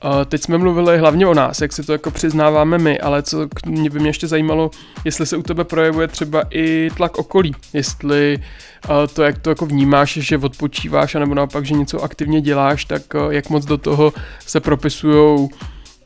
Uh, 0.04 0.26
Teď 0.26 0.42
jsme 0.42 0.58
mluvili 0.58 0.98
hlavně 0.98 1.28
o 1.28 1.34
nás, 1.34 1.62
jak 1.62 1.74
si 1.74 1.84
to 1.84 1.92
jako 1.92 2.12
přiznáváme 2.12 2.78
my, 2.78 3.00
ale 3.00 3.24
co 3.24 3.48
mě 3.66 3.90
by 3.90 4.00
mě 4.00 4.10
ještě 4.10 4.28
zajímalo, 4.28 4.72
jestli 5.06 5.26
se 5.26 5.38
u 5.38 5.44
tebe 5.44 5.64
projevuje 5.64 6.08
třeba 6.08 6.44
i 6.50 6.90
tlak 6.96 7.18
okolí, 7.18 7.56
jestli 7.74 8.38
uh, 8.90 8.96
to, 9.14 9.24
jak 9.24 9.40
to 9.40 9.50
jako 9.50 9.66
vnímáš, 9.66 10.14
že 10.14 10.38
odpočíváš, 10.38 11.16
anebo 11.16 11.36
naopak, 11.36 11.66
že 11.66 11.74
něco 11.74 12.04
aktivně 12.04 12.42
děláš, 12.42 12.86
tak 12.86 13.02
uh, 13.14 13.34
jak 13.34 13.50
moc 13.50 13.66
do 13.66 13.78
toho 13.78 14.14
se 14.46 14.60
propisují 14.60 15.50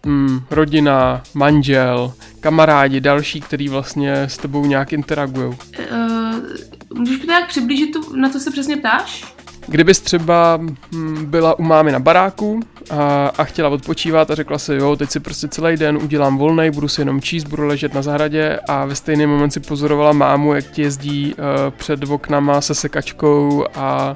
mm, 0.05 0.41
rodina, 0.51 1.23
manžel, 1.33 2.13
kamarádi, 2.39 3.01
další, 3.01 3.41
který 3.41 3.69
vlastně 3.69 4.13
s 4.13 4.37
tebou 4.37 4.65
nějak 4.65 4.93
interagují. 4.93 5.57
Uh, 5.91 6.80
můžeš 6.93 7.19
mi 7.19 7.25
to 7.25 7.31
nějak 7.31 7.47
přiblížit, 7.47 7.93
tu, 7.93 8.15
na 8.15 8.29
co 8.29 8.39
se 8.39 8.51
přesně 8.51 8.77
ptáš? 8.77 9.35
Kdybys 9.67 9.99
třeba 9.99 10.59
hm, 10.91 11.25
byla 11.25 11.59
u 11.59 11.63
mámy 11.63 11.91
na 11.91 11.99
baráku 11.99 12.59
a, 12.89 13.31
a 13.37 13.43
chtěla 13.43 13.69
odpočívat 13.69 14.31
a 14.31 14.35
řekla 14.35 14.57
si, 14.57 14.73
jo, 14.73 14.95
teď 14.95 15.09
si 15.09 15.19
prostě 15.19 15.47
celý 15.47 15.77
den 15.77 15.97
udělám 15.97 16.37
volnej, 16.37 16.71
budu 16.71 16.87
si 16.87 17.01
jenom 17.01 17.21
číst, 17.21 17.43
budu 17.43 17.67
ležet 17.67 17.93
na 17.93 18.01
zahradě 18.01 18.59
a 18.67 18.85
ve 18.85 18.95
stejný 18.95 19.25
moment 19.25 19.51
si 19.51 19.59
pozorovala 19.59 20.13
mámu, 20.13 20.53
jak 20.53 20.71
ti 20.71 20.81
jezdí 20.81 21.33
uh, 21.33 21.43
před 21.77 22.03
oknama 22.09 22.61
se 22.61 22.75
sekačkou 22.75 23.65
a 23.75 24.15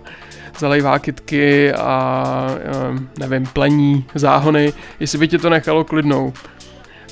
zalejvá 0.59 0.99
kytky 0.99 1.73
a 1.73 2.47
uh, 2.91 2.99
nevím, 3.19 3.45
plení, 3.45 4.05
záhony, 4.15 4.73
jestli 4.99 5.17
by 5.17 5.28
tě 5.28 5.38
to 5.38 5.49
nechalo 5.49 5.84
klidnou. 5.84 6.34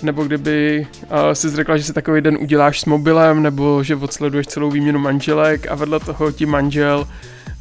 Nebo 0.02 0.24
kdyby 0.24 0.88
uh, 1.02 1.08
si 1.34 1.50
řekla, 1.50 1.78
že 1.78 1.84
si 1.84 1.94
takový 1.94 2.22
den 2.22 2.38
uděláš 2.42 2.82
s 2.82 2.86
mobilem, 2.86 3.44
nebo 3.44 3.84
že 3.84 3.96
odsleduješ 3.96 4.48
celou 4.48 4.72
výměnu 4.72 5.00
manželek 5.00 5.72
a 5.72 5.76
vedle 5.76 6.00
toho 6.00 6.32
ti 6.32 6.46
manžel 6.46 7.08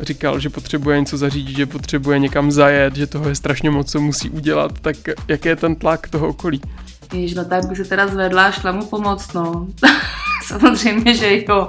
říkal, 0.00 0.40
že 0.40 0.50
potřebuje 0.50 1.00
něco 1.00 1.16
zařídit, 1.16 1.56
že 1.56 1.66
potřebuje 1.66 2.18
někam 2.18 2.52
zajet, 2.52 2.96
že 2.96 3.06
toho 3.06 3.28
je 3.28 3.34
strašně 3.34 3.70
moc, 3.70 3.90
co 3.90 4.00
musí 4.00 4.30
udělat, 4.30 4.72
tak 4.80 4.96
jaký 5.28 5.48
je 5.48 5.56
ten 5.56 5.76
tlak 5.76 6.08
toho 6.08 6.28
okolí? 6.28 6.60
Jež, 7.12 7.34
no 7.34 7.44
tak 7.44 7.68
by 7.68 7.76
se 7.76 7.84
teda 7.84 8.06
zvedla 8.06 8.46
a 8.46 8.50
šla 8.50 8.72
mu 8.72 8.86
pomoct, 8.86 9.32
no. 9.32 9.66
Samozřejmě, 10.46 11.14
že 11.14 11.42
jo. 11.48 11.68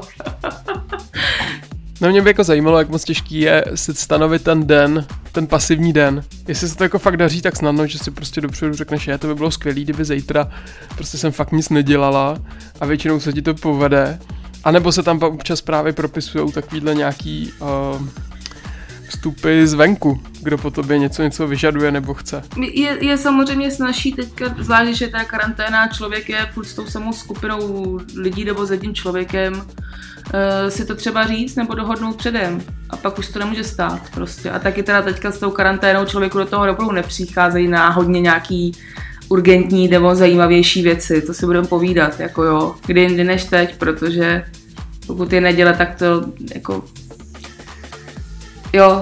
No 2.04 2.10
mě 2.10 2.22
by 2.22 2.30
jako 2.30 2.44
zajímalo, 2.44 2.78
jak 2.78 2.90
moc 2.90 3.04
těžký 3.04 3.40
je 3.40 3.66
si 3.76 3.94
stanovit 3.94 4.44
ten 4.44 4.68
den, 4.68 5.06
ten 5.32 5.48
pasivní 5.48 5.94
den. 5.94 6.24
Jestli 6.48 6.70
se 6.70 6.76
to 6.76 6.84
jako 6.84 7.00
fakt 7.00 7.18
daří 7.18 7.42
tak 7.42 7.56
snadno, 7.56 7.88
že 7.88 8.00
si 8.00 8.12
prostě 8.12 8.42
dopředu 8.42 8.74
řekneš, 8.74 9.02
že 9.02 9.18
to 9.18 9.28
by 9.28 9.36
bylo 9.36 9.52
skvělé, 9.52 9.82
kdyby 9.82 10.06
zítra 10.06 10.52
prostě 10.96 11.18
jsem 11.18 11.32
fakt 11.32 11.52
nic 11.52 11.70
nedělala 11.70 12.38
a 12.80 12.86
většinou 12.86 13.20
se 13.20 13.34
ti 13.34 13.42
to 13.42 13.54
povede. 13.54 14.20
A 14.64 14.72
nebo 14.72 14.92
se 14.92 15.04
tam 15.04 15.24
občas 15.24 15.62
právě 15.62 15.94
propisují 15.94 16.52
takovýhle 16.52 16.96
nějaký 16.96 17.52
uh, 17.60 18.08
vstupy 19.16 19.66
zvenku, 19.66 20.20
kdo 20.42 20.58
po 20.58 20.72
tobě 20.72 20.98
něco 20.98 21.24
něco 21.24 21.48
vyžaduje 21.48 21.92
nebo 21.92 22.14
chce. 22.14 22.44
Je, 22.74 23.06
je 23.06 23.18
samozřejmě 23.18 23.72
snažší 23.72 24.12
teďka, 24.12 24.56
zvlášť, 24.58 24.92
že 24.92 25.08
ta 25.08 25.24
karanténa, 25.24 25.88
člověk 25.88 26.30
je 26.30 26.48
furt 26.54 26.66
s 26.66 26.74
tou 26.74 26.86
samou 26.86 27.14
skupinou 27.14 28.00
lidí 28.16 28.46
nebo 28.46 28.66
s 28.66 28.72
jedním 28.72 28.94
člověkem, 28.94 29.54
uh, 29.54 30.70
si 30.70 30.86
to 30.86 30.96
třeba 30.96 31.28
říct 31.28 31.56
nebo 31.56 31.76
dohodnout 31.76 32.16
předem 32.16 32.62
a 32.90 32.98
pak 32.98 33.20
už 33.20 33.28
to 33.28 33.40
nemůže 33.40 33.64
stát 33.64 34.02
prostě. 34.14 34.52
A 34.52 34.60
taky 34.60 34.84
teda 34.84 35.02
teďka 35.02 35.32
s 35.32 35.40
tou 35.40 35.52
karanténou 35.52 36.06
člověku 36.06 36.38
do 36.38 36.46
toho 36.46 36.72
opravdu 36.72 36.92
nepřicházejí 36.92 37.68
náhodně 37.68 38.22
nějaký 38.22 38.72
urgentní 39.30 39.88
nebo 39.88 40.16
zajímavější 40.16 40.84
věci, 40.84 41.22
to 41.22 41.34
si 41.34 41.46
budeme 41.46 41.68
povídat, 41.68 42.20
jako 42.20 42.44
jo, 42.44 42.76
kdy 42.86 43.02
jindy 43.02 43.24
než 43.24 43.46
teď, 43.46 43.78
protože 43.78 44.46
pokud 45.08 45.34
je 45.34 45.42
neděle, 45.42 45.74
tak 45.74 45.96
to 45.96 46.24
jako 46.56 46.84
jo, 48.74 49.02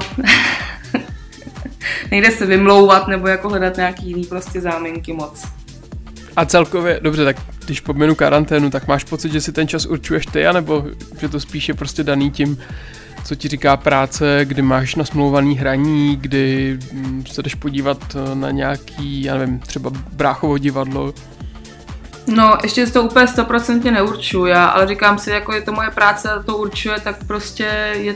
nejde 2.12 2.32
se 2.32 2.46
vymlouvat 2.46 3.08
nebo 3.08 3.28
jako 3.28 3.50
hledat 3.50 3.78
nějaký 3.78 4.08
jiný 4.08 4.24
prostě 4.24 4.62
záminky 4.62 5.14
moc. 5.14 5.48
A 6.36 6.46
celkově, 6.46 7.00
dobře, 7.04 7.26
tak 7.26 7.36
když 7.66 7.80
pominu 7.80 8.16
karanténu, 8.16 8.70
tak 8.70 8.88
máš 8.88 9.04
pocit, 9.04 9.32
že 9.32 9.42
si 9.42 9.52
ten 9.52 9.68
čas 9.68 9.86
určuješ 9.86 10.26
ty, 10.26 10.48
anebo 10.48 10.86
že 11.20 11.30
to 11.30 11.40
spíš 11.40 11.68
je 11.68 11.74
prostě 11.74 12.04
daný 12.04 12.32
tím, 12.32 12.58
co 13.24 13.36
ti 13.36 13.48
říká 13.48 13.78
práce, 13.78 14.40
kdy 14.44 14.62
máš 14.62 14.96
nasmlouvaný 14.96 15.58
hraní, 15.58 16.16
kdy 16.16 16.78
mm, 16.94 17.24
se 17.26 17.44
jdeš 17.44 17.56
podívat 17.56 18.16
eh, 18.16 18.36
na 18.36 18.52
nějaký, 18.52 19.24
já 19.24 19.38
nevím, 19.38 19.60
třeba 19.60 19.92
bráchovo 20.14 20.58
divadlo. 20.58 21.14
No, 22.28 22.58
ještě 22.64 22.88
to 22.88 23.04
úplně 23.04 23.28
stoprocentně 23.28 23.92
neurčuju 23.92 24.46
já, 24.46 24.66
ale 24.66 24.88
říkám 24.88 25.20
si, 25.20 25.30
jako 25.30 25.54
je 25.54 25.62
to 25.62 25.72
moje 25.72 25.92
práce 25.92 26.30
a 26.30 26.44
to 26.44 26.58
určuje, 26.58 27.00
tak 27.00 27.24
prostě 27.28 27.94
je, 27.94 28.16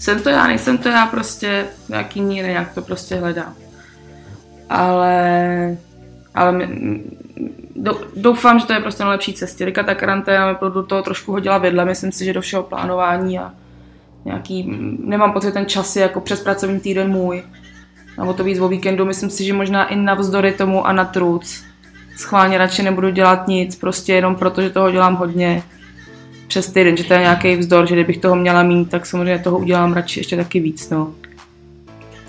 jsem 0.00 0.22
to 0.22 0.28
já, 0.28 0.46
nejsem 0.46 0.78
to 0.78 0.88
já, 0.88 1.06
prostě 1.06 1.66
nějaký 1.88 2.22
míry, 2.22 2.48
nějak 2.48 2.74
to 2.74 2.82
prostě 2.82 3.16
hledám. 3.16 3.54
Ale, 4.70 5.76
ale 6.34 6.52
my, 6.52 7.00
do, 7.76 8.00
doufám, 8.16 8.60
že 8.60 8.66
to 8.66 8.72
je 8.72 8.80
prostě 8.80 9.04
na 9.04 9.10
lepší 9.10 9.32
cestě. 9.32 9.64
Rika 9.64 9.82
ta 9.82 9.94
karanténa 9.94 10.52
do 10.52 10.82
toho 10.82 11.02
trošku 11.02 11.32
hodila 11.32 11.58
vedle, 11.58 11.84
myslím 11.84 12.12
si, 12.12 12.24
že 12.24 12.32
do 12.32 12.40
všeho 12.40 12.62
plánování 12.62 13.38
a 13.38 13.52
nějaký, 14.24 14.72
nemám 15.04 15.32
pocit, 15.32 15.52
ten 15.52 15.66
čas 15.66 15.96
je 15.96 16.02
jako 16.02 16.20
přes 16.20 16.40
pracovní 16.40 16.80
týden 16.80 17.10
můj. 17.10 17.42
Nebo 18.18 18.32
to 18.32 18.44
víc 18.44 18.60
o 18.60 18.68
víkendu, 18.68 19.04
myslím 19.04 19.30
si, 19.30 19.44
že 19.44 19.52
možná 19.52 19.88
i 19.88 19.96
navzdory 19.96 20.52
tomu 20.52 20.86
a 20.86 20.92
na 20.92 21.04
truc. 21.04 21.64
Schválně 22.16 22.58
radši 22.58 22.82
nebudu 22.82 23.10
dělat 23.10 23.48
nic, 23.48 23.76
prostě 23.76 24.14
jenom 24.14 24.36
proto, 24.36 24.62
že 24.62 24.70
toho 24.70 24.90
dělám 24.90 25.16
hodně 25.16 25.62
přes 26.50 26.72
týden, 26.72 26.96
že 26.96 27.04
to 27.04 27.12
je 27.12 27.20
nějaký 27.20 27.56
vzdor, 27.56 27.86
že 27.86 27.94
kdybych 27.94 28.18
toho 28.18 28.36
měla 28.36 28.62
mít, 28.62 28.90
tak 28.90 29.06
samozřejmě 29.06 29.38
toho 29.38 29.58
udělám 29.58 29.92
radši 29.92 30.20
ještě 30.20 30.36
taky 30.36 30.60
víc, 30.60 30.90
no. 30.90 31.14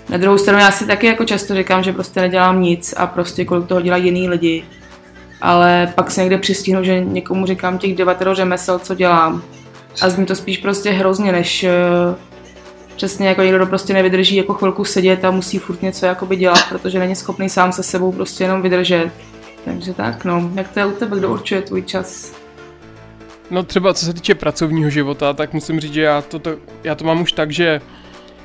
Na 0.08 0.16
druhou 0.16 0.38
stranu 0.38 0.58
já 0.58 0.70
si 0.70 0.86
taky 0.86 1.06
jako 1.06 1.24
často 1.24 1.54
říkám, 1.54 1.82
že 1.82 1.92
prostě 1.92 2.20
nedělám 2.20 2.62
nic 2.62 2.94
a 2.96 3.06
prostě 3.06 3.44
kolik 3.44 3.66
toho 3.66 3.80
dělají 3.80 4.04
jiný 4.04 4.28
lidi. 4.28 4.64
Ale 5.40 5.92
pak 5.94 6.10
se 6.10 6.20
někde 6.20 6.38
přistihnu, 6.38 6.84
že 6.84 7.04
někomu 7.04 7.46
říkám 7.46 7.78
těch 7.78 7.96
devatero 7.96 8.34
řemesel, 8.34 8.78
co 8.78 8.94
dělám. 8.94 9.42
A 10.02 10.08
zní 10.08 10.26
to 10.26 10.34
spíš 10.34 10.58
prostě 10.58 10.90
hrozně, 10.90 11.32
než 11.32 11.64
uh, 11.64 12.16
přesně 12.96 13.28
jako 13.28 13.42
někdo, 13.42 13.58
kdo 13.58 13.66
prostě 13.66 13.92
nevydrží 13.92 14.36
jako 14.36 14.54
chvilku 14.54 14.84
sedět 14.84 15.24
a 15.24 15.30
musí 15.30 15.58
furt 15.58 15.82
něco 15.82 16.06
jakoby 16.06 16.36
dělat, 16.36 16.68
protože 16.68 16.98
není 16.98 17.16
schopný 17.16 17.48
sám 17.48 17.72
se 17.72 17.82
sebou 17.82 18.12
prostě 18.12 18.44
jenom 18.44 18.62
vydržet. 18.62 19.10
Takže 19.64 19.94
tak, 19.94 20.24
no. 20.24 20.50
Jak 20.54 20.68
to 20.68 20.78
je 20.78 20.86
u 20.86 20.92
tebe, 20.92 21.18
kdo 21.18 21.30
určuje 21.30 21.62
tvůj 21.62 21.82
čas? 21.82 22.41
No 23.52 23.62
třeba 23.62 23.94
co 23.94 24.06
se 24.06 24.12
týče 24.12 24.34
pracovního 24.34 24.90
života, 24.90 25.32
tak 25.32 25.52
musím 25.52 25.80
říct, 25.80 25.92
že 25.92 26.02
já 26.02 26.22
to, 26.22 26.38
to, 26.38 26.56
já 26.84 26.94
to 26.94 27.04
mám 27.04 27.22
už 27.22 27.32
tak, 27.32 27.50
že 27.50 27.80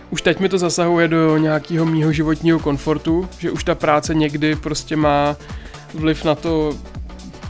už 0.10 0.22
teď 0.22 0.40
mi 0.40 0.50
to 0.50 0.58
zasahuje 0.58 1.08
do 1.08 1.38
nějakého 1.38 1.86
mýho 1.86 2.12
životního 2.12 2.60
komfortu, 2.60 3.30
že 3.40 3.52
už 3.52 3.64
ta 3.64 3.76
práce 3.76 4.16
někdy 4.16 4.56
prostě 4.56 4.96
má 4.96 5.36
vliv 5.94 6.26
na 6.26 6.36
to, 6.36 6.76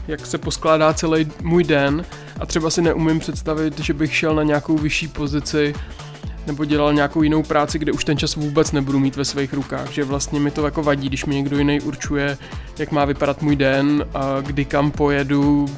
jak 0.08 0.26
se 0.26 0.38
poskládá 0.38 0.92
celý 0.92 1.28
můj 1.42 1.64
den. 1.64 2.04
A 2.40 2.46
třeba 2.46 2.70
si 2.70 2.82
neumím 2.82 3.18
představit, 3.18 3.80
že 3.80 3.94
bych 3.94 4.14
šel 4.14 4.34
na 4.34 4.42
nějakou 4.42 4.78
vyšší 4.78 5.08
pozici 5.08 5.74
nebo 6.46 6.64
dělal 6.64 6.92
nějakou 6.92 7.22
jinou 7.22 7.42
práci, 7.42 7.78
kde 7.78 7.92
už 7.92 8.04
ten 8.04 8.18
čas 8.18 8.36
vůbec 8.36 8.72
nebudu 8.72 8.98
mít 8.98 9.16
ve 9.16 9.24
svých 9.24 9.52
rukách, 9.52 9.92
že 9.92 10.04
vlastně 10.04 10.40
mi 10.40 10.50
to 10.50 10.64
jako 10.64 10.82
vadí, 10.82 11.08
když 11.08 11.24
mi 11.24 11.34
někdo 11.34 11.58
jiný 11.58 11.80
určuje, 11.80 12.38
jak 12.78 12.92
má 12.92 13.04
vypadat 13.04 13.42
můj 13.42 13.56
den, 13.56 14.06
a 14.14 14.40
kdy 14.40 14.64
kam 14.64 14.90
pojedu, 14.90 15.68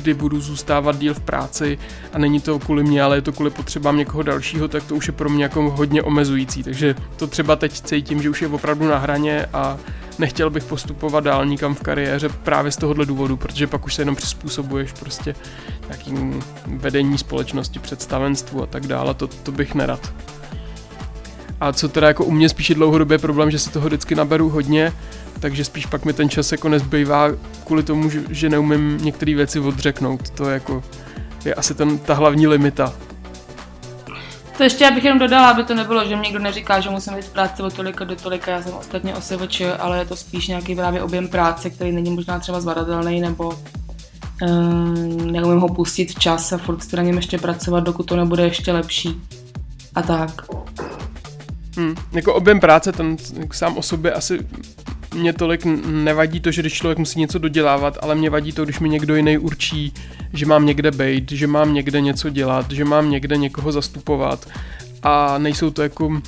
kdy 0.00 0.14
budu 0.14 0.40
zůstávat 0.40 0.98
díl 0.98 1.14
v 1.14 1.20
práci 1.20 1.78
a 2.12 2.18
není 2.18 2.40
to 2.40 2.58
kvůli 2.58 2.82
mě, 2.82 3.02
ale 3.02 3.16
je 3.16 3.22
to 3.22 3.32
kvůli 3.32 3.50
potřebám 3.50 3.96
někoho 3.96 4.22
dalšího, 4.22 4.68
tak 4.68 4.84
to 4.84 4.94
už 4.94 5.06
je 5.06 5.12
pro 5.12 5.28
mě 5.28 5.42
jako 5.42 5.70
hodně 5.70 6.02
omezující. 6.02 6.62
Takže 6.62 6.94
to 7.16 7.26
třeba 7.26 7.56
teď 7.56 7.80
cítím, 7.80 8.22
že 8.22 8.30
už 8.30 8.42
je 8.42 8.48
opravdu 8.48 8.88
na 8.88 8.98
hraně 8.98 9.46
a 9.52 9.78
nechtěl 10.18 10.50
bych 10.50 10.64
postupovat 10.64 11.24
dál 11.24 11.46
nikam 11.46 11.74
v 11.74 11.82
kariéře 11.82 12.28
právě 12.28 12.72
z 12.72 12.76
tohohle 12.76 13.06
důvodu, 13.06 13.36
protože 13.36 13.66
pak 13.66 13.86
už 13.86 13.94
se 13.94 14.02
jenom 14.02 14.16
přizpůsobuješ 14.16 14.92
prostě 14.92 15.34
nějakým 15.88 16.42
vedení 16.66 17.18
společnosti, 17.18 17.78
představenstvu 17.78 18.62
a 18.62 18.66
tak 18.66 18.86
dále, 18.86 19.14
to, 19.14 19.26
to 19.26 19.52
bych 19.52 19.74
nerad. 19.74 20.12
A 21.60 21.72
co 21.72 21.88
teda 21.88 22.08
jako 22.08 22.24
u 22.24 22.30
mě 22.30 22.48
spíš 22.48 22.68
je 22.68 22.74
dlouhodobě 22.74 23.18
problém, 23.18 23.50
že 23.50 23.58
si 23.58 23.70
toho 23.70 23.86
vždycky 23.86 24.14
naberu 24.14 24.48
hodně, 24.48 24.92
takže 25.40 25.64
spíš 25.64 25.86
pak 25.86 26.04
mi 26.04 26.12
ten 26.12 26.28
čas 26.28 26.52
jako 26.52 26.68
nezbývá 26.68 27.28
kvůli 27.64 27.82
tomu, 27.82 28.10
že, 28.30 28.48
neumím 28.48 28.98
některé 29.02 29.34
věci 29.34 29.60
odřeknout. 29.60 30.30
To 30.30 30.48
je 30.48 30.54
jako, 30.54 30.82
je 31.44 31.54
asi 31.54 31.74
ten, 31.74 31.98
ta 31.98 32.14
hlavní 32.14 32.46
limita. 32.46 32.92
To 34.56 34.64
ještě 34.64 34.88
abych 34.88 35.04
jenom 35.04 35.18
dodala, 35.18 35.50
aby 35.50 35.64
to 35.64 35.74
nebylo, 35.74 36.08
že 36.08 36.16
mě 36.16 36.22
někdo 36.22 36.38
neříká, 36.38 36.80
že 36.80 36.90
musím 36.90 37.16
jít 37.16 37.24
v 37.24 37.32
práci 37.32 37.62
od 37.62 37.74
tolika 37.74 38.04
do 38.04 38.16
tolika, 38.16 38.50
já 38.50 38.62
jsem 38.62 38.72
ostatně 38.72 39.14
OSVČ, 39.14 39.62
ale 39.78 39.98
je 39.98 40.04
to 40.04 40.16
spíš 40.16 40.48
nějaký 40.48 40.74
právě 40.74 41.02
objem 41.02 41.28
práce, 41.28 41.70
který 41.70 41.92
není 41.92 42.10
možná 42.10 42.38
třeba 42.38 42.60
zvladatelný, 42.60 43.20
nebo 43.20 43.58
um, 44.42 45.32
neumím 45.32 45.60
ho 45.60 45.68
pustit 45.68 46.10
včas 46.10 46.52
a 46.52 46.58
furt 46.58 46.92
na 46.92 47.02
něm 47.02 47.16
ještě 47.16 47.38
pracovat, 47.38 47.80
dokud 47.80 48.06
to 48.06 48.16
nebude 48.16 48.42
ještě 48.42 48.72
lepší. 48.72 49.20
A 49.94 50.02
tak. 50.02 50.42
Hmm. 51.80 51.94
Jako 52.12 52.34
objem 52.34 52.60
práce, 52.60 52.92
ten 52.92 53.16
sám 53.52 53.76
o 53.76 53.82
sobě 53.82 54.12
asi 54.12 54.38
mě 55.14 55.32
tolik 55.32 55.64
nevadí 55.86 56.40
to, 56.40 56.50
že 56.50 56.62
když 56.62 56.72
člověk 56.72 56.98
musí 56.98 57.20
něco 57.20 57.38
dodělávat, 57.38 57.98
ale 58.02 58.14
mě 58.14 58.30
vadí 58.30 58.52
to, 58.52 58.64
když 58.64 58.80
mi 58.80 58.88
někdo 58.88 59.16
jiný 59.16 59.38
určí, 59.38 59.94
že 60.32 60.46
mám 60.46 60.66
někde 60.66 60.90
bejt, 60.90 61.32
že 61.32 61.46
mám 61.46 61.74
někde 61.74 62.00
něco 62.00 62.30
dělat, 62.30 62.70
že 62.70 62.84
mám 62.84 63.10
někde 63.10 63.36
někoho 63.36 63.72
zastupovat 63.72 64.48
a 65.02 65.38
nejsou 65.38 65.70
to 65.70 65.82
jako 65.82 66.20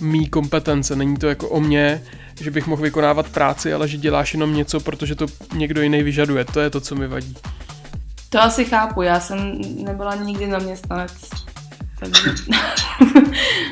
mý 0.00 0.28
kompetence, 0.28 0.96
není 0.96 1.16
to 1.16 1.28
jako 1.28 1.48
o 1.48 1.60
mě, 1.60 2.02
že 2.40 2.50
bych 2.50 2.66
mohl 2.66 2.82
vykonávat 2.82 3.28
práci, 3.28 3.74
ale 3.74 3.88
že 3.88 3.96
děláš 3.96 4.34
jenom 4.34 4.54
něco, 4.54 4.80
protože 4.80 5.14
to 5.14 5.26
někdo 5.54 5.82
jiný 5.82 6.02
vyžaduje. 6.02 6.44
To 6.44 6.60
je 6.60 6.70
to, 6.70 6.80
co 6.80 6.94
mi 6.94 7.08
vadí. 7.08 7.36
To 8.28 8.42
asi 8.42 8.64
chápu, 8.64 9.02
já 9.02 9.20
jsem 9.20 9.60
nebyla 9.84 10.14
nikdy 10.14 10.50
zaměstnanec, 10.50 11.30
takže 11.98 12.34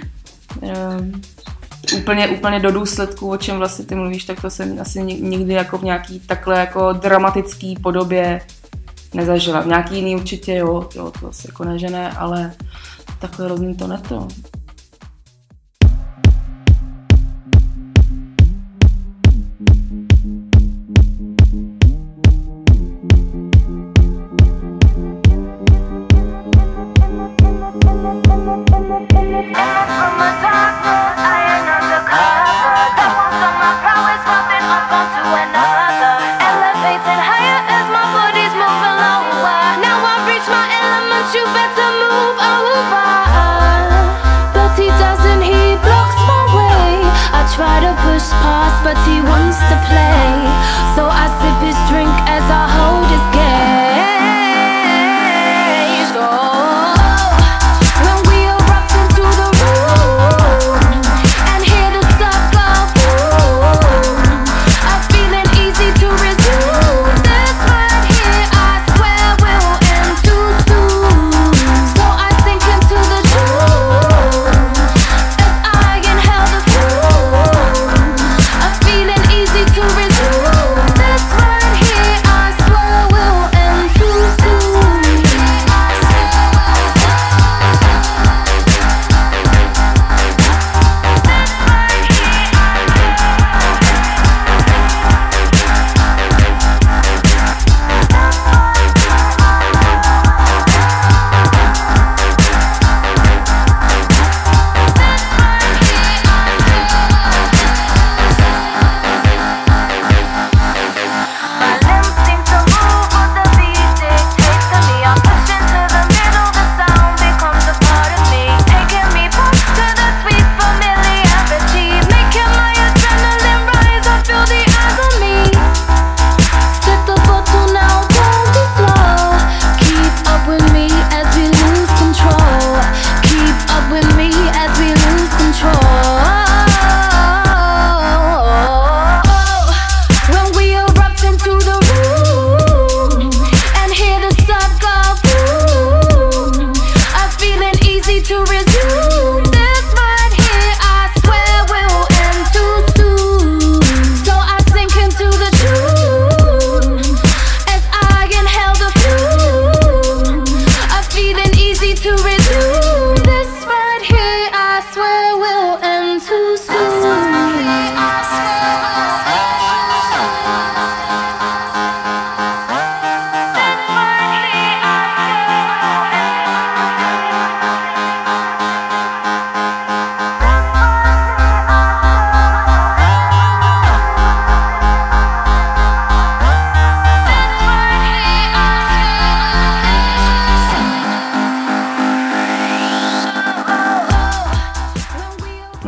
úplně, 1.96 2.28
úplně 2.28 2.60
do 2.60 2.70
důsledku, 2.70 3.30
o 3.30 3.36
čem 3.36 3.58
vlastně 3.58 3.84
ty 3.84 3.94
mluvíš, 3.94 4.24
tak 4.24 4.40
to 4.40 4.50
jsem 4.50 4.80
asi 4.80 5.02
nikdy 5.02 5.52
jako 5.52 5.78
v 5.78 5.82
nějaký 5.82 6.20
takhle 6.20 6.58
jako 6.58 6.92
dramatický 6.92 7.76
podobě 7.82 8.40
nezažila. 9.14 9.60
V 9.60 9.66
nějaký 9.66 9.94
jiný 9.94 10.16
určitě 10.16 10.54
jo, 10.54 10.88
jo 10.94 11.12
to 11.20 11.28
asi 11.28 11.48
jako 11.48 11.64
ne, 11.64 11.78
že 11.78 11.90
ne, 11.90 12.12
ale 12.12 12.52
takhle 13.18 13.46
hrozný 13.46 13.74
to 13.74 13.86
neto. 13.86 14.28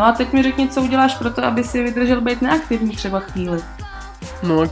No 0.03 0.09
a 0.09 0.13
teď 0.13 0.33
mi 0.33 0.43
řekni, 0.43 0.69
co 0.69 0.83
uděláš 0.83 1.15
pro 1.15 1.31
to, 1.31 1.45
aby 1.45 1.65
si 1.65 1.83
vydržel 1.83 2.21
být 2.21 2.43
neaktivní 2.43 2.97
třeba 2.97 3.21
chvíli. 3.21 3.61
No, 4.43 4.65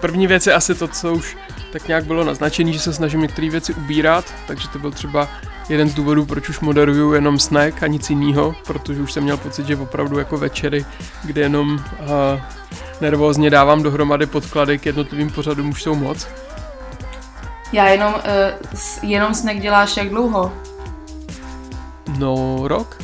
první 0.00 0.26
věc 0.26 0.46
je 0.46 0.54
asi 0.54 0.74
to, 0.74 0.88
co 0.88 1.12
už 1.12 1.36
tak 1.72 1.88
nějak 1.88 2.04
bylo 2.04 2.24
naznačené, 2.24 2.72
že 2.72 2.78
se 2.78 2.92
snažím 2.92 3.20
některé 3.20 3.50
věci 3.50 3.74
ubírat, 3.74 4.24
takže 4.46 4.68
to 4.68 4.78
byl 4.78 4.90
třeba 4.90 5.28
jeden 5.68 5.88
z 5.88 5.94
důvodů, 5.94 6.26
proč 6.26 6.48
už 6.48 6.60
moderuju 6.60 7.12
jenom 7.12 7.38
snack 7.38 7.82
a 7.82 7.86
nic 7.86 8.10
jiného, 8.10 8.54
protože 8.66 9.02
už 9.02 9.12
jsem 9.12 9.22
měl 9.22 9.36
pocit, 9.36 9.66
že 9.66 9.76
opravdu 9.76 10.18
jako 10.18 10.36
večery, 10.36 10.84
kde 11.24 11.40
jenom 11.40 11.74
uh, 11.74 11.80
nervózně 13.00 13.50
dávám 13.50 13.82
dohromady 13.82 14.26
podklady 14.26 14.78
k 14.78 14.86
jednotlivým 14.86 15.30
pořadům, 15.30 15.68
už 15.70 15.82
jsou 15.82 15.94
moc. 15.94 16.28
Já 17.72 17.88
jenom, 17.88 18.14
uh, 18.14 18.20
jenom 19.02 19.34
snack 19.34 19.60
děláš 19.60 19.96
jak 19.96 20.08
dlouho? 20.08 20.52
No, 22.18 22.60
rok? 22.64 22.96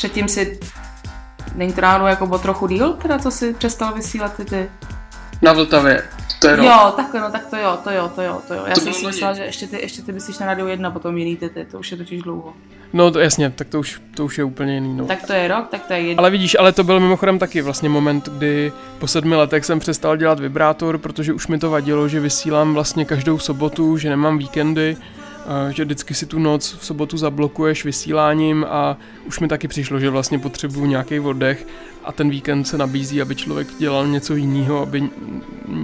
Předtím 0.00 0.28
si, 0.28 0.60
není 1.54 1.72
to 1.72 1.80
náhodou 1.80 2.06
jako 2.06 2.24
o 2.26 2.38
trochu 2.38 2.66
díl, 2.66 2.92
teda 2.92 3.18
co 3.18 3.30
si 3.30 3.54
přestal 3.54 3.94
vysílat 3.94 4.36
ty 4.36 4.44
ty? 4.44 4.70
Na 5.42 5.52
Vltavě. 5.52 6.02
To 6.40 6.48
je 6.48 6.56
rok. 6.56 6.66
Jo, 6.66 6.92
takhle, 6.96 7.20
no 7.20 7.30
tak 7.30 7.46
to 7.46 7.56
jo, 7.56 7.78
to 7.84 7.90
jo, 7.90 8.10
to 8.14 8.22
jo, 8.22 8.42
to 8.48 8.54
jo. 8.54 8.62
Já 8.66 8.74
To 8.74 8.80
jsem 8.80 8.92
bylo 8.92 9.00
si 9.00 9.06
myslela, 9.06 9.34
že 9.34 9.42
ještě 9.42 9.66
ty, 9.66 9.80
ještě 9.80 10.02
ty 10.02 10.12
myslíš 10.12 10.38
na 10.38 10.46
Radio 10.46 10.66
1, 10.66 10.90
potom 10.90 11.16
jiný 11.18 11.36
ty, 11.36 11.48
ty, 11.48 11.64
to 11.64 11.78
už 11.78 11.90
je 11.90 11.96
totiž 11.96 12.22
dlouho. 12.22 12.52
No 12.92 13.10
to 13.10 13.18
jasně, 13.18 13.50
tak 13.50 13.68
to 13.68 13.80
už, 13.80 14.00
to 14.16 14.24
už 14.24 14.38
je 14.38 14.44
úplně 14.44 14.74
jiný. 14.74 14.96
No. 14.96 15.06
Tak 15.06 15.26
to 15.26 15.32
je 15.32 15.48
rok, 15.48 15.68
tak 15.68 15.86
to 15.86 15.92
je 15.92 16.00
jedno. 16.00 16.20
Ale 16.20 16.30
vidíš, 16.30 16.56
ale 16.58 16.72
to 16.72 16.84
byl 16.84 17.00
mimochodem 17.00 17.38
taky 17.38 17.62
vlastně 17.62 17.88
moment, 17.88 18.28
kdy 18.28 18.72
po 18.98 19.06
sedmi 19.06 19.34
letech 19.34 19.64
jsem 19.64 19.80
přestal 19.80 20.16
dělat 20.16 20.40
vibrátor, 20.40 20.98
protože 20.98 21.32
už 21.32 21.46
mi 21.46 21.58
to 21.58 21.70
vadilo, 21.70 22.08
že 22.08 22.20
vysílám 22.20 22.74
vlastně 22.74 23.04
každou 23.04 23.38
sobotu, 23.38 23.96
že 23.96 24.10
nemám 24.10 24.38
víkendy, 24.38 24.96
že 25.70 25.84
vždycky 25.84 26.14
si 26.14 26.26
tu 26.26 26.38
noc 26.38 26.76
v 26.80 26.84
sobotu 26.84 27.16
zablokuješ 27.16 27.84
vysíláním 27.84 28.66
a 28.68 28.96
už 29.26 29.40
mi 29.40 29.48
taky 29.48 29.68
přišlo, 29.68 30.00
že 30.00 30.10
vlastně 30.10 30.38
potřebuju 30.38 30.86
nějaký 30.86 31.20
oddech 31.20 31.66
a 32.04 32.12
ten 32.12 32.30
víkend 32.30 32.64
se 32.64 32.78
nabízí, 32.78 33.22
aby 33.22 33.34
člověk 33.34 33.68
dělal 33.78 34.06
něco 34.06 34.34
jiného, 34.34 34.82
aby 34.82 35.10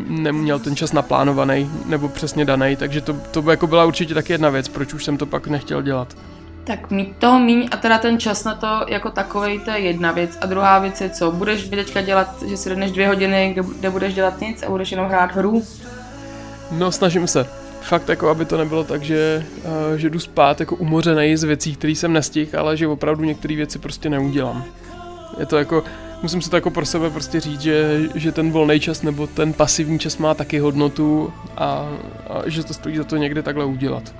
neměl 0.08 0.58
ten 0.58 0.76
čas 0.76 0.92
naplánovaný 0.92 1.70
nebo 1.86 2.08
přesně 2.08 2.44
daný, 2.44 2.76
takže 2.76 3.00
to, 3.00 3.16
to 3.30 3.42
by 3.42 3.50
jako 3.50 3.66
byla 3.66 3.84
určitě 3.84 4.14
taky 4.14 4.32
jedna 4.32 4.50
věc, 4.50 4.68
proč 4.68 4.94
už 4.94 5.04
jsem 5.04 5.16
to 5.16 5.26
pak 5.26 5.46
nechtěl 5.46 5.82
dělat. 5.82 6.16
Tak 6.64 6.90
mít 6.90 7.16
toho 7.16 7.38
míň 7.38 7.68
a 7.70 7.76
teda 7.76 7.98
ten 7.98 8.20
čas 8.20 8.44
na 8.44 8.54
to 8.54 8.66
jako 8.88 9.10
takovej, 9.10 9.58
to 9.58 9.70
je 9.70 9.78
jedna 9.78 10.12
věc. 10.12 10.38
A 10.40 10.46
druhá 10.46 10.78
věc 10.78 11.00
je 11.00 11.10
co? 11.10 11.30
Budeš 11.30 11.68
teďka 11.68 12.00
dělat, 12.00 12.42
že 12.46 12.56
si 12.56 12.70
jdeš 12.70 12.90
dvě 12.90 13.08
hodiny, 13.08 13.50
kde, 13.52 13.62
kde 13.78 13.90
budeš 13.90 14.14
dělat 14.14 14.40
nic 14.40 14.62
a 14.62 14.70
budeš 14.70 14.90
jenom 14.90 15.06
hrát 15.06 15.32
hru? 15.32 15.62
No, 16.70 16.92
snažím 16.92 17.26
se. 17.26 17.46
Fakt 17.86 18.08
jako, 18.08 18.28
aby 18.28 18.44
to 18.44 18.56
nebylo 18.56 18.84
tak, 18.84 19.02
že, 19.02 19.46
uh, 19.64 19.96
že 19.96 20.10
jdu 20.10 20.18
spát 20.18 20.60
jako 20.60 20.76
umořený 20.76 21.36
z 21.36 21.44
věcí, 21.44 21.76
které 21.76 21.92
jsem 21.92 22.12
nestihl, 22.12 22.60
ale 22.60 22.76
že 22.76 22.86
opravdu 22.86 23.24
některé 23.24 23.56
věci 23.56 23.78
prostě 23.78 24.10
neudělám. 24.10 24.64
Je 25.38 25.46
to 25.46 25.56
jako, 25.56 25.84
musím 26.22 26.42
si 26.42 26.50
to 26.50 26.56
jako 26.56 26.70
pro 26.70 26.86
sebe 26.86 27.10
prostě 27.10 27.40
říct, 27.40 27.60
že, 27.60 28.00
že 28.14 28.32
ten 28.32 28.50
volný 28.50 28.80
čas 28.80 29.02
nebo 29.02 29.26
ten 29.26 29.52
pasivní 29.52 29.98
čas 29.98 30.16
má 30.16 30.34
taky 30.34 30.58
hodnotu 30.58 31.32
a, 31.56 31.64
a 32.28 32.42
že 32.46 32.64
to 32.64 32.74
stojí 32.74 32.96
za 32.96 33.04
to 33.04 33.16
někde 33.16 33.42
takhle 33.42 33.64
udělat. 33.64 34.14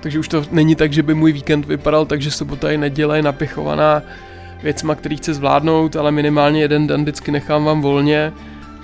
Takže 0.00 0.18
už 0.18 0.28
to 0.28 0.44
není 0.50 0.74
tak, 0.74 0.92
že 0.92 1.02
by 1.02 1.14
můj 1.14 1.32
víkend 1.32 1.66
vypadal 1.66 2.06
tak, 2.06 2.22
že 2.22 2.30
sobota 2.30 2.70
i 2.70 2.78
neděle 2.78 3.18
je 3.18 3.22
napichovaná 3.22 4.02
věcma, 4.62 4.94
který 4.94 5.16
chci 5.16 5.34
zvládnout, 5.34 5.96
ale 5.96 6.12
minimálně 6.12 6.60
jeden 6.60 6.86
den 6.86 7.02
vždycky 7.02 7.32
nechám 7.32 7.64
vám 7.64 7.80
volně 7.80 8.32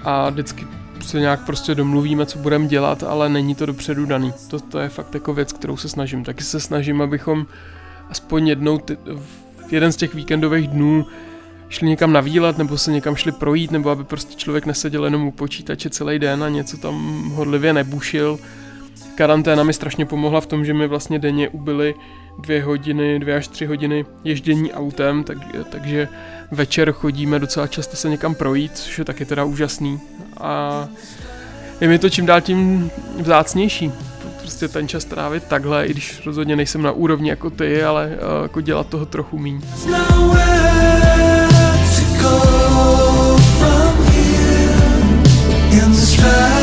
a 0.05 0.31
vždycky 0.31 0.66
se 1.07 1.21
nějak 1.21 1.47
prostě 1.47 1.75
domluvíme, 1.75 2.27
co 2.27 2.39
budeme 2.39 2.67
dělat, 2.67 3.03
ale 3.03 3.29
není 3.29 3.55
to 3.55 3.67
dopředu 3.67 4.07
daný. 4.07 4.33
To, 4.51 4.61
to 4.61 4.79
je 4.79 4.89
fakt 4.89 5.15
jako 5.15 5.35
věc, 5.35 5.53
kterou 5.53 5.77
se 5.77 5.89
snažím. 5.89 6.25
Taky 6.25 6.45
se 6.45 6.61
snažím, 6.61 7.03
abychom 7.03 7.47
aspoň 8.11 8.49
jednou 8.49 8.79
ty, 8.79 8.97
v 9.67 9.73
jeden 9.73 9.93
z 9.93 9.97
těch 9.97 10.15
víkendových 10.15 10.69
dnů 10.69 11.07
šli 11.69 11.89
někam 11.89 12.13
na 12.13 12.21
výlet, 12.21 12.59
nebo 12.59 12.79
se 12.79 12.93
někam 12.93 13.17
šli 13.17 13.33
projít, 13.33 13.71
nebo 13.71 13.91
aby 13.91 14.05
prostě 14.05 14.35
člověk 14.35 14.67
neseděl 14.67 15.05
jenom 15.05 15.27
u 15.27 15.31
počítače 15.31 15.91
celý 15.91 16.19
den 16.19 16.45
a 16.45 16.49
něco 16.49 16.77
tam 16.77 17.25
hodlivě 17.35 17.73
nebušil. 17.73 18.39
Karanténa 19.15 19.63
mi 19.63 19.73
strašně 19.73 20.07
pomohla 20.07 20.41
v 20.41 20.47
tom, 20.47 20.65
že 20.65 20.75
mi 20.75 20.87
vlastně 20.89 21.19
denně 21.19 21.49
ubyly 21.49 21.95
dvě 22.39 22.63
hodiny, 22.63 23.19
dvě 23.19 23.37
až 23.37 23.49
tři 23.49 23.67
hodiny 23.67 24.05
ježdění 24.25 24.73
autem, 24.73 25.25
tak, 25.25 25.39
takže 25.71 26.09
večer 26.51 26.93
chodíme 26.93 27.39
docela 27.39 27.67
často 27.67 27.97
se 27.97 28.09
někam 28.09 28.35
projít, 28.35 28.79
což 28.79 28.99
je 28.99 29.05
taky 29.05 29.25
teda 29.25 29.45
úžasný. 29.45 30.01
A 30.41 30.85
je 31.81 31.89
mi 31.89 31.99
to 31.99 32.11
čím 32.11 32.27
dál 32.27 32.41
tím 32.41 32.91
vzácnější. 33.21 33.93
Prostě 34.41 34.69
ten 34.69 34.89
čas 34.89 35.05
trávit 35.05 35.45
takhle, 35.45 35.87
i 35.87 35.91
když 35.91 36.27
rozhodně 36.27 36.57
nejsem 36.57 36.83
na 36.83 36.93
úrovni 36.93 37.31
jako 37.31 37.51
ty, 37.51 37.83
ale 37.85 38.07
uh, 38.07 38.43
jako 38.43 38.61
dělat 38.61 38.87
toho 38.87 39.07
trochu 39.07 39.39
míň. 39.39 39.61
In 45.71 45.93
the 45.93 46.01
sky. 46.01 46.56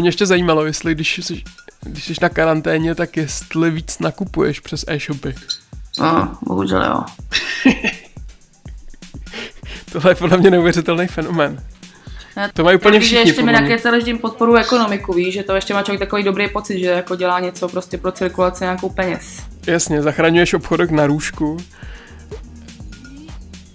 Mě 0.00 0.08
ještě 0.08 0.26
zajímalo, 0.26 0.64
jestli 0.64 0.94
když 0.94 1.18
jsi, 1.18 1.42
když 1.80 2.04
jsi 2.04 2.14
na 2.22 2.28
karanténě, 2.28 2.94
tak 2.94 3.16
jestli 3.16 3.70
víc 3.70 3.98
nakupuješ 3.98 4.60
přes 4.60 4.84
e-shopy. 4.88 5.34
No, 6.00 6.38
bohužel 6.42 6.84
jo. 6.84 7.04
Tohle 9.92 10.10
je 10.10 10.14
podle 10.14 10.36
mě 10.36 10.50
neuvěřitelný 10.50 11.06
fenomén. 11.06 11.62
To 12.52 12.64
mají 12.64 12.76
úplně 12.76 13.00
všichni, 13.00 13.18
ještě 13.18 13.42
mi 13.42 13.52
nakecali, 13.52 14.04
že 14.04 14.14
podporu 14.14 14.56
ekonomiku, 14.56 15.12
víš, 15.12 15.34
že 15.34 15.42
to 15.42 15.54
ještě 15.54 15.74
má 15.74 15.82
člověk 15.82 16.00
takový 16.00 16.22
dobrý 16.22 16.48
pocit, 16.48 16.78
že 16.78 16.86
jako 16.86 17.16
dělá 17.16 17.40
něco 17.40 17.68
prostě 17.68 17.98
pro 17.98 18.12
cirkulaci 18.12 18.64
nějakou 18.64 18.88
peněz. 18.88 19.42
Jasně, 19.66 20.02
zachraňuješ 20.02 20.54
obchodek 20.54 20.90
na 20.90 21.06
růžku. 21.06 21.56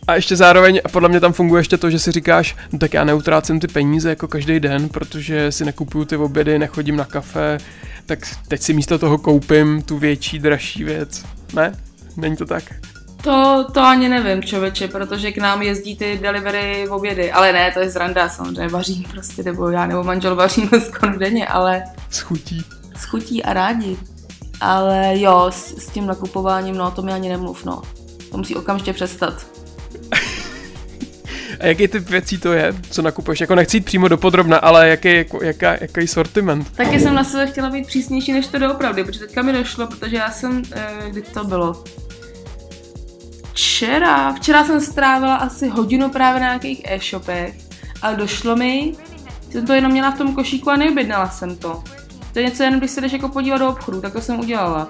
A 0.08 0.16
ještě 0.16 0.36
zároveň, 0.36 0.82
a 0.86 0.90
podle 0.90 1.10
mě 1.10 1.20
tam 1.20 1.34
funguje 1.34 1.60
ještě 1.60 1.78
to, 1.78 1.90
že 1.90 2.00
si 2.00 2.12
říkáš, 2.12 2.56
no 2.72 2.80
tak 2.80 2.94
já 2.94 3.04
neutrácím 3.04 3.60
ty 3.60 3.68
peníze 3.68 4.10
jako 4.10 4.28
každý 4.28 4.60
den, 4.60 4.90
protože 4.90 5.52
si 5.52 5.66
nekupuju 5.66 6.06
ty 6.06 6.18
obědy, 6.18 6.60
nechodím 6.60 6.96
na 6.96 7.06
kafe, 7.06 7.58
tak 8.06 8.20
teď 8.48 8.62
si 8.62 8.74
místo 8.74 9.00
toho 9.00 9.18
koupím 9.18 9.82
tu 9.82 9.98
větší, 9.98 10.40
dražší 10.40 10.84
věc. 10.84 11.26
Ne? 11.54 11.74
Není 12.18 12.36
to 12.36 12.46
tak? 12.46 12.64
To, 13.24 13.66
to 13.74 13.82
ani 13.82 14.10
nevím, 14.10 14.44
člověče, 14.44 14.88
protože 14.88 15.32
k 15.32 15.38
nám 15.38 15.62
jezdí 15.62 15.98
ty 15.98 16.20
delivery 16.22 16.86
v 16.90 16.94
obědy, 16.94 17.32
ale 17.32 17.54
ne, 17.54 17.72
to 17.72 17.80
je 17.80 17.90
zranda, 17.90 18.30
samozřejmě 18.30 18.68
vařím 18.68 19.04
prostě, 19.04 19.44
nebo 19.44 19.70
já 19.70 19.86
nebo 19.86 20.04
manžel 20.04 20.36
vaříme 20.36 20.80
skoro 20.82 21.20
denně, 21.20 21.48
ale 21.48 21.84
Schutí. 22.12 22.64
schutí 22.98 23.44
a 23.44 23.54
rádi. 23.54 23.98
Ale 24.62 25.20
jo, 25.20 25.48
s, 25.50 25.78
s 25.78 25.88
tím 25.90 26.08
nakupováním, 26.08 26.76
no, 26.76 26.92
to 26.92 27.02
mi 27.02 27.14
ani 27.14 27.30
nemluv, 27.30 27.66
no. 27.66 27.82
To 28.32 28.38
musí 28.38 28.56
okamžitě 28.56 28.94
přestat. 28.94 29.55
A 31.60 31.66
jaký 31.66 31.88
typ 31.88 32.10
věcí 32.10 32.38
to 32.38 32.54
je, 32.54 32.74
co 32.90 33.02
nakupuješ? 33.02 33.42
Jako 33.42 33.56
nechci 33.56 33.78
jít 33.78 33.86
přímo 33.86 34.08
do 34.08 34.18
podrobna, 34.18 34.58
ale 34.58 34.90
jaký, 34.90 35.16
jako, 35.16 35.44
jaká, 35.44 35.78
jaký 35.82 36.08
sortiment? 36.08 36.72
Taky 36.72 37.00
jsem 37.00 37.16
na 37.16 37.24
sebe 37.24 37.48
chtěla 37.48 37.70
být 37.70 37.88
přísnější, 37.88 38.34
než 38.34 38.48
to 38.48 38.60
doopravdy, 38.60 39.04
protože 39.04 39.20
teďka 39.20 39.42
mi 39.42 39.54
došlo, 39.54 39.88
protože 39.88 40.16
já 40.16 40.32
jsem, 40.32 40.64
eh, 40.72 40.88
kdy 41.10 41.22
to 41.22 41.44
bylo? 41.44 41.84
Včera, 43.54 44.34
včera 44.34 44.66
jsem 44.66 44.82
strávila 44.82 45.36
asi 45.36 45.68
hodinu 45.68 46.10
právě 46.10 46.42
na 46.42 46.48
nějakých 46.48 46.82
e-shopech, 46.86 47.56
ale 48.02 48.16
došlo 48.16 48.56
mi, 48.56 48.94
jsem 49.50 49.66
to 49.66 49.74
jenom 49.74 49.92
měla 49.92 50.12
v 50.12 50.18
tom 50.18 50.36
košíku 50.36 50.70
a 50.70 50.76
neobjednala 50.76 51.30
jsem 51.30 51.56
to. 51.56 51.84
To 52.34 52.40
je 52.40 52.46
něco 52.46 52.64
jenom, 52.64 52.80
když 52.80 52.92
se 52.92 53.02
jdeš 53.02 53.12
jako 53.12 53.30
podívat 53.30 53.58
do 53.58 53.70
obchodu, 53.70 54.02
tak 54.02 54.14
to 54.14 54.22
jsem 54.22 54.40
udělala. 54.40 54.90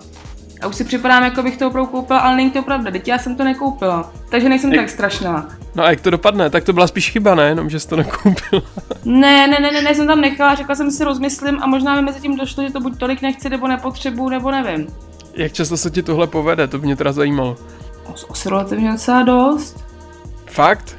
A 0.62 0.68
už 0.68 0.76
si 0.76 0.84
připadám, 0.84 1.24
jako 1.24 1.43
bych 1.43 1.58
to 1.58 1.68
opravdu 1.68 1.91
koupila, 1.91 2.20
ale 2.20 2.36
není 2.36 2.51
to 2.51 2.62
pravda, 2.62 2.91
teď 2.91 3.08
já 3.08 3.18
jsem 3.18 3.36
to 3.36 3.43
nekoupila. 3.43 4.12
Takže 4.30 4.49
nejsem 4.49 4.74
Jak- 4.74 4.82
tak 4.82 4.89
strašná. 4.89 5.49
No 5.76 5.84
a 5.84 5.89
jak 5.89 6.01
to 6.01 6.10
dopadne? 6.10 6.49
Tak 6.49 6.64
to 6.64 6.74
byla 6.74 6.88
spíš 6.88 7.12
chyba, 7.12 7.36
ne? 7.36 7.43
Jenom, 7.47 7.70
že 7.70 7.80
jsi 7.80 7.88
to 7.88 7.95
nekoupil. 7.95 8.64
Ne, 9.06 9.47
ne, 9.47 9.60
ne, 9.60 9.72
ne, 9.72 9.82
ne, 9.82 9.95
jsem 9.95 10.08
tam 10.08 10.22
nechala, 10.22 10.56
řekla 10.56 10.76
jsem 10.76 10.91
si 10.91 11.03
rozmyslím 11.03 11.64
a 11.64 11.68
možná 11.68 11.95
mi 11.95 12.01
mezi 12.01 12.20
tím 12.22 12.38
došlo, 12.38 12.64
že 12.64 12.74
to 12.74 12.80
buď 12.80 12.97
tolik 12.99 13.22
nechci, 13.22 13.49
nebo 13.49 13.68
nepotřebuju, 13.68 14.30
nebo 14.30 14.51
nevím. 14.51 14.88
jak 15.34 15.53
často 15.53 15.78
se 15.78 15.91
ti 15.91 16.03
tohle 16.03 16.28
povede? 16.28 16.68
To 16.68 16.78
by 16.80 16.86
mě 16.86 16.95
teda 16.95 17.12
zajímalo. 17.12 17.56
Asi 18.30 18.49
relativně 18.49 18.91
docela 18.91 19.24
dost. 19.24 19.86
Fakt? 20.45 20.95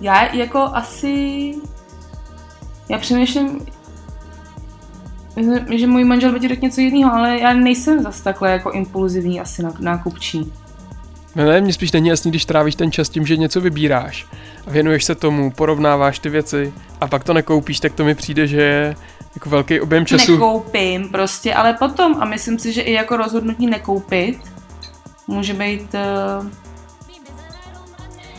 Já 0.00 0.34
jako 0.34 0.58
asi... 0.58 1.54
Já 2.88 2.98
přemýšlím, 2.98 3.66
že 5.76 5.86
můj 5.86 6.04
manžel 6.04 6.32
by 6.32 6.40
ti 6.40 6.48
řekl 6.48 6.64
něco 6.64 6.80
jiného, 6.80 7.14
ale 7.14 7.38
já 7.38 7.54
nejsem 7.54 8.02
zas 8.02 8.20
takhle 8.20 8.50
jako 8.50 8.70
impulzivní 8.70 9.40
asi 9.40 9.62
nákupčí. 9.80 10.52
Ne, 11.34 11.44
ne, 11.44 11.60
mně 11.60 11.72
spíš 11.72 11.92
není 11.92 12.08
jasný, 12.08 12.30
když 12.30 12.44
trávíš 12.44 12.74
ten 12.74 12.92
čas 12.92 13.08
tím, 13.08 13.26
že 13.26 13.36
něco 13.36 13.60
vybíráš 13.60 14.26
a 14.66 14.70
věnuješ 14.70 15.04
se 15.04 15.14
tomu, 15.14 15.50
porovnáváš 15.50 16.18
ty 16.18 16.28
věci 16.28 16.72
a 17.00 17.06
pak 17.06 17.24
to 17.24 17.32
nekoupíš, 17.32 17.80
tak 17.80 17.92
to 17.92 18.04
mi 18.04 18.14
přijde, 18.14 18.46
že 18.46 18.62
je 18.62 18.96
jako 19.34 19.50
velký 19.50 19.80
objem 19.80 20.06
času. 20.06 20.32
Nekoupím 20.32 21.08
prostě, 21.08 21.54
ale 21.54 21.72
potom, 21.74 22.16
a 22.20 22.24
myslím 22.24 22.58
si, 22.58 22.72
že 22.72 22.82
i 22.82 22.92
jako 22.92 23.16
rozhodnutí 23.16 23.66
nekoupit, 23.66 24.38
může 25.26 25.54
být, 25.54 25.94
uh, 25.94 26.46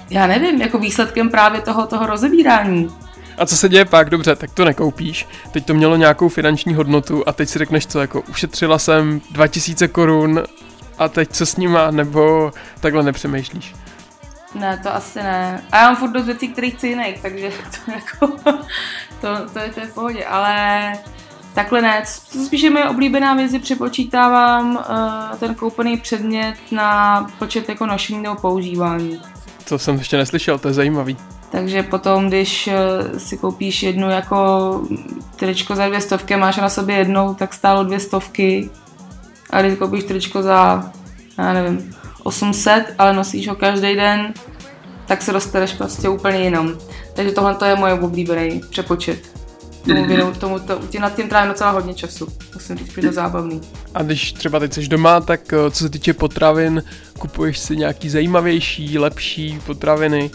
já 0.09 0.27
nevím, 0.27 0.61
jako 0.61 0.79
výsledkem 0.79 1.29
právě 1.29 1.61
toho, 1.61 1.87
toho 1.87 2.05
rozebírání. 2.05 2.89
A 3.37 3.45
co 3.45 3.57
se 3.57 3.69
děje 3.69 3.85
pak? 3.85 4.09
Dobře, 4.09 4.35
tak 4.35 4.51
to 4.51 4.65
nekoupíš. 4.65 5.27
Teď 5.51 5.65
to 5.65 5.73
mělo 5.73 5.95
nějakou 5.95 6.29
finanční 6.29 6.73
hodnotu 6.73 7.23
a 7.27 7.33
teď 7.33 7.49
si 7.49 7.59
řekneš 7.59 7.87
co, 7.87 8.01
jako 8.01 8.21
ušetřila 8.21 8.79
jsem 8.79 9.21
2000 9.31 9.87
korun 9.87 10.43
a 10.97 11.07
teď 11.07 11.31
co 11.31 11.45
s 11.45 11.57
nima, 11.57 11.91
nebo 11.91 12.51
takhle 12.79 13.03
nepřemýšlíš. 13.03 13.75
Ne, 14.55 14.79
to 14.83 14.95
asi 14.95 15.19
ne. 15.19 15.63
A 15.71 15.77
já 15.77 15.83
mám 15.83 15.95
furt 15.95 16.11
dost 16.11 16.25
věcí, 16.25 16.47
které 16.47 16.69
chci 16.69 16.87
jiných, 16.87 17.21
takže 17.21 17.51
to 17.85 17.91
jako, 17.95 18.27
to, 19.21 19.49
to, 19.53 19.59
je, 19.59 19.69
to 19.69 19.79
je 19.79 19.87
v 19.87 19.93
pohodě, 19.93 20.25
ale 20.25 20.93
takhle 21.53 21.81
ne. 21.81 22.03
Co 22.05 22.45
spíš 22.45 22.61
je 22.61 22.69
moje 22.69 22.89
oblíbená 22.89 23.33
věc, 23.33 23.51
že 23.51 23.59
přepočítávám 23.59 24.75
uh, 24.75 25.37
ten 25.39 25.55
koupený 25.55 25.97
předmět 25.97 26.55
na 26.71 27.21
počet 27.39 27.69
jako 27.69 27.85
nošení 27.85 28.21
nebo 28.21 28.35
používání. 28.35 29.21
To 29.69 29.79
jsem 29.79 29.95
ještě 29.97 30.17
neslyšel, 30.17 30.59
to 30.59 30.67
je 30.67 30.73
zajímavý. 30.73 31.17
Takže 31.53 31.83
potom, 31.83 32.27
když 32.27 32.67
eh, 32.67 33.19
si 33.19 33.37
koupíš 33.37 33.83
jednu 33.83 34.09
jako 34.09 34.81
tričko 35.35 35.75
za 35.75 35.87
dvě 35.87 36.01
stovky, 36.01 36.35
máš 36.35 36.57
na 36.57 36.69
sobě 36.69 36.95
jednou, 36.95 37.33
tak 37.33 37.53
stálo 37.53 37.83
dvě 37.83 37.99
stovky. 37.99 38.69
A 39.49 39.61
když 39.61 39.77
koupíš 39.77 40.03
tričko 40.03 40.41
za, 40.41 40.91
já 41.37 41.53
nevím, 41.53 41.95
800, 42.23 42.95
ale 42.97 43.13
nosíš 43.13 43.47
ho 43.47 43.55
každý 43.55 43.95
den, 43.95 44.33
tak 45.05 45.21
se 45.21 45.33
dostaneš 45.33 45.73
prostě 45.73 46.09
úplně 46.09 46.43
jinam. 46.43 46.77
Takže 47.13 47.31
tohle 47.31 47.55
to 47.55 47.65
je 47.65 47.75
moje 47.75 47.93
oblíbený 47.93 48.61
přepočet. 48.69 49.19
Tomu, 49.85 50.05
věnu, 50.05 50.33
tomu 50.33 50.59
to, 50.59 50.79
nad 50.99 51.15
tím 51.15 51.29
trávím 51.29 51.51
docela 51.51 51.71
hodně 51.71 51.93
času. 51.93 52.27
Musím 52.53 52.77
říct, 52.77 52.93
že 52.93 53.01
je 53.01 53.07
to 53.07 53.13
zábavný. 53.13 53.61
A 53.95 54.03
když 54.03 54.33
třeba 54.33 54.59
teď 54.59 54.73
jsi 54.73 54.87
doma, 54.87 55.21
tak 55.21 55.53
eh, 55.53 55.71
co 55.71 55.83
se 55.83 55.89
týče 55.89 56.13
potravin, 56.13 56.83
kupuješ 57.19 57.59
si 57.59 57.77
nějaký 57.77 58.09
zajímavější, 58.09 58.99
lepší 58.99 59.59
potraviny, 59.65 60.31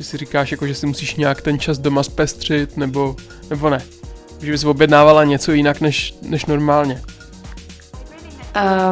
že 0.00 0.04
si 0.04 0.16
říkáš, 0.16 0.52
jako, 0.52 0.66
že 0.66 0.74
si 0.74 0.86
musíš 0.86 1.16
nějak 1.16 1.42
ten 1.42 1.58
čas 1.58 1.78
doma 1.78 2.02
zpestřit, 2.02 2.76
nebo, 2.76 3.16
nebo 3.50 3.70
ne. 3.70 3.82
Že 4.42 4.52
bys 4.52 4.64
objednávala 4.64 5.24
něco 5.24 5.52
jinak 5.52 5.80
než, 5.80 6.14
než 6.22 6.46
normálně. 6.46 7.02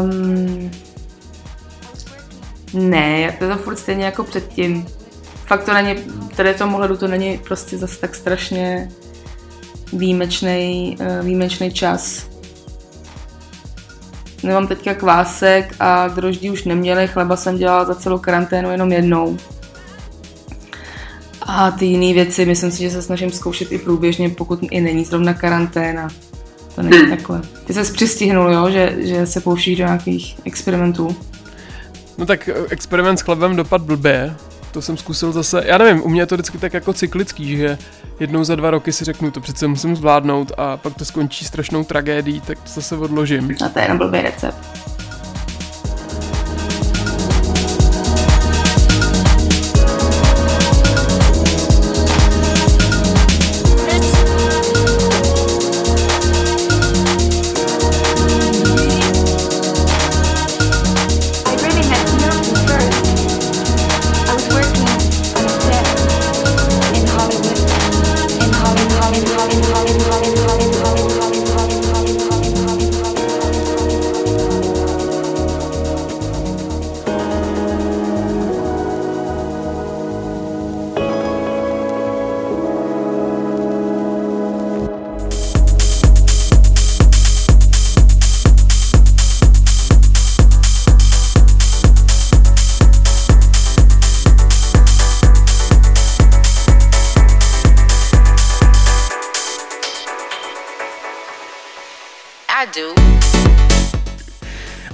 Um, 0.01 0.71
ne, 2.75 3.37
to 3.39 3.45
je 3.45 3.51
to 3.51 3.57
furt 3.57 3.77
stejně 3.77 4.05
jako 4.05 4.25
předtím. 4.25 4.87
Fakt 5.47 5.65
to 5.65 5.75
není, 5.75 5.95
tady 6.37 6.55
v 6.55 6.59
tom 6.59 6.97
to 6.99 7.09
není 7.09 7.39
prostě 7.39 7.79
zase 7.79 8.01
tak 8.01 8.15
strašně 8.15 8.89
výjimečný, 9.93 10.97
eh, 11.01 11.23
výjimečný 11.23 11.73
čas. 11.73 12.27
Nemám 14.43 14.67
teďka 14.67 14.95
kvásek 14.95 15.75
a 15.81 16.09
droždí 16.09 16.51
už 16.51 16.65
neměli, 16.65 17.09
chleba 17.09 17.37
jsem 17.37 17.57
dělala 17.57 17.85
za 17.85 17.95
celou 17.95 18.19
karanténu 18.19 18.71
jenom 18.71 18.93
jednou. 18.93 19.37
A 21.51 21.71
ty 21.71 21.87
jiné 21.87 22.15
věci, 22.15 22.45
myslím 22.47 22.71
si, 22.71 22.83
že 22.83 22.91
se 22.91 23.03
snažím 23.03 23.31
zkoušet 23.31 23.73
i 23.73 23.79
průběžně, 23.79 24.29
pokud 24.29 24.59
i 24.71 24.81
není 24.81 25.05
zrovna 25.05 25.35
karanténa. 25.35 26.09
To 26.75 26.83
není 26.83 27.11
takhle. 27.11 27.43
Ty 27.65 27.75
se 27.75 27.93
přistihnul, 27.93 28.53
jo, 28.53 28.71
že, 28.71 28.97
že 28.99 29.27
se 29.27 29.41
pouštíš 29.41 29.79
do 29.79 29.85
nějakých 29.85 30.37
experimentů. 30.45 31.17
No 32.19 32.27
tak 32.27 32.49
eh, 32.49 32.55
experiment 32.71 33.19
s 33.19 33.23
chlebem 33.23 33.57
dopad 33.57 33.83
blbě. 33.83 34.35
To 34.73 34.83
jsem 34.83 34.97
zkusil 34.97 35.33
zase, 35.33 35.63
já 35.67 35.79
nevím, 35.79 36.03
u 36.03 36.09
mě 36.09 36.23
je 36.23 36.27
to 36.27 36.35
vždycky 36.35 36.59
tak 36.59 36.75
jako 36.75 36.93
cyklický, 36.93 37.57
že 37.57 37.79
jednou 38.21 38.45
za 38.45 38.57
dva 38.57 38.71
roky 38.71 38.93
si 38.93 39.05
řeknu, 39.05 39.31
to 39.31 39.41
přece 39.41 39.67
musím 39.67 39.97
zvládnout 39.97 40.53
a 40.59 40.77
pak 40.77 40.95
to 40.95 41.05
skončí 41.05 41.45
strašnou 41.45 41.85
tragédií, 41.85 42.41
tak 42.41 42.59
to 42.59 42.71
zase 42.71 42.97
odložím. 42.97 43.57
A 43.67 43.69
to 43.69 43.79
je 43.79 43.85
jenom 43.85 43.99
blbý 43.99 44.21
recept. 44.21 44.88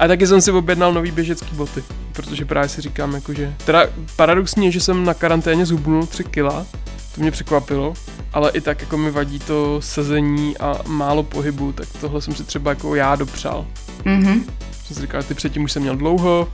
A 0.04 0.08
taky 0.08 0.26
jsem 0.26 0.40
si 0.40 0.52
objednal 0.52 0.92
nový 0.92 1.10
běžecký 1.10 1.56
boty, 1.56 1.84
protože 2.12 2.44
právě 2.44 2.68
si 2.68 2.80
říkám, 2.80 3.14
jakože... 3.14 3.54
Teda 3.64 3.86
paradoxně 4.16 4.68
je, 4.68 4.72
že 4.72 4.80
jsem 4.80 5.04
na 5.04 5.14
karanténě 5.14 5.66
zhubnul 5.66 6.06
3 6.06 6.24
kila, 6.24 6.66
to 7.14 7.20
mě 7.20 7.30
překvapilo, 7.30 7.94
ale 8.32 8.50
i 8.50 8.60
tak 8.60 8.80
jako 8.80 8.96
mi 8.96 9.10
vadí 9.10 9.38
to 9.38 9.80
sezení 9.80 10.58
a 10.58 10.78
málo 10.86 11.22
pohybu, 11.22 11.72
tak 11.72 11.88
tohle 12.00 12.22
jsem 12.22 12.34
si 12.34 12.44
třeba 12.44 12.70
jako 12.70 12.94
já 12.94 13.16
dopřál. 13.16 13.66
Mhm. 14.04 14.44
Jsem 14.84 14.96
si 14.96 15.02
říkal, 15.02 15.22
ty 15.22 15.34
předtím 15.34 15.64
už 15.64 15.72
jsem 15.72 15.82
měl 15.82 15.96
dlouho, 15.96 16.48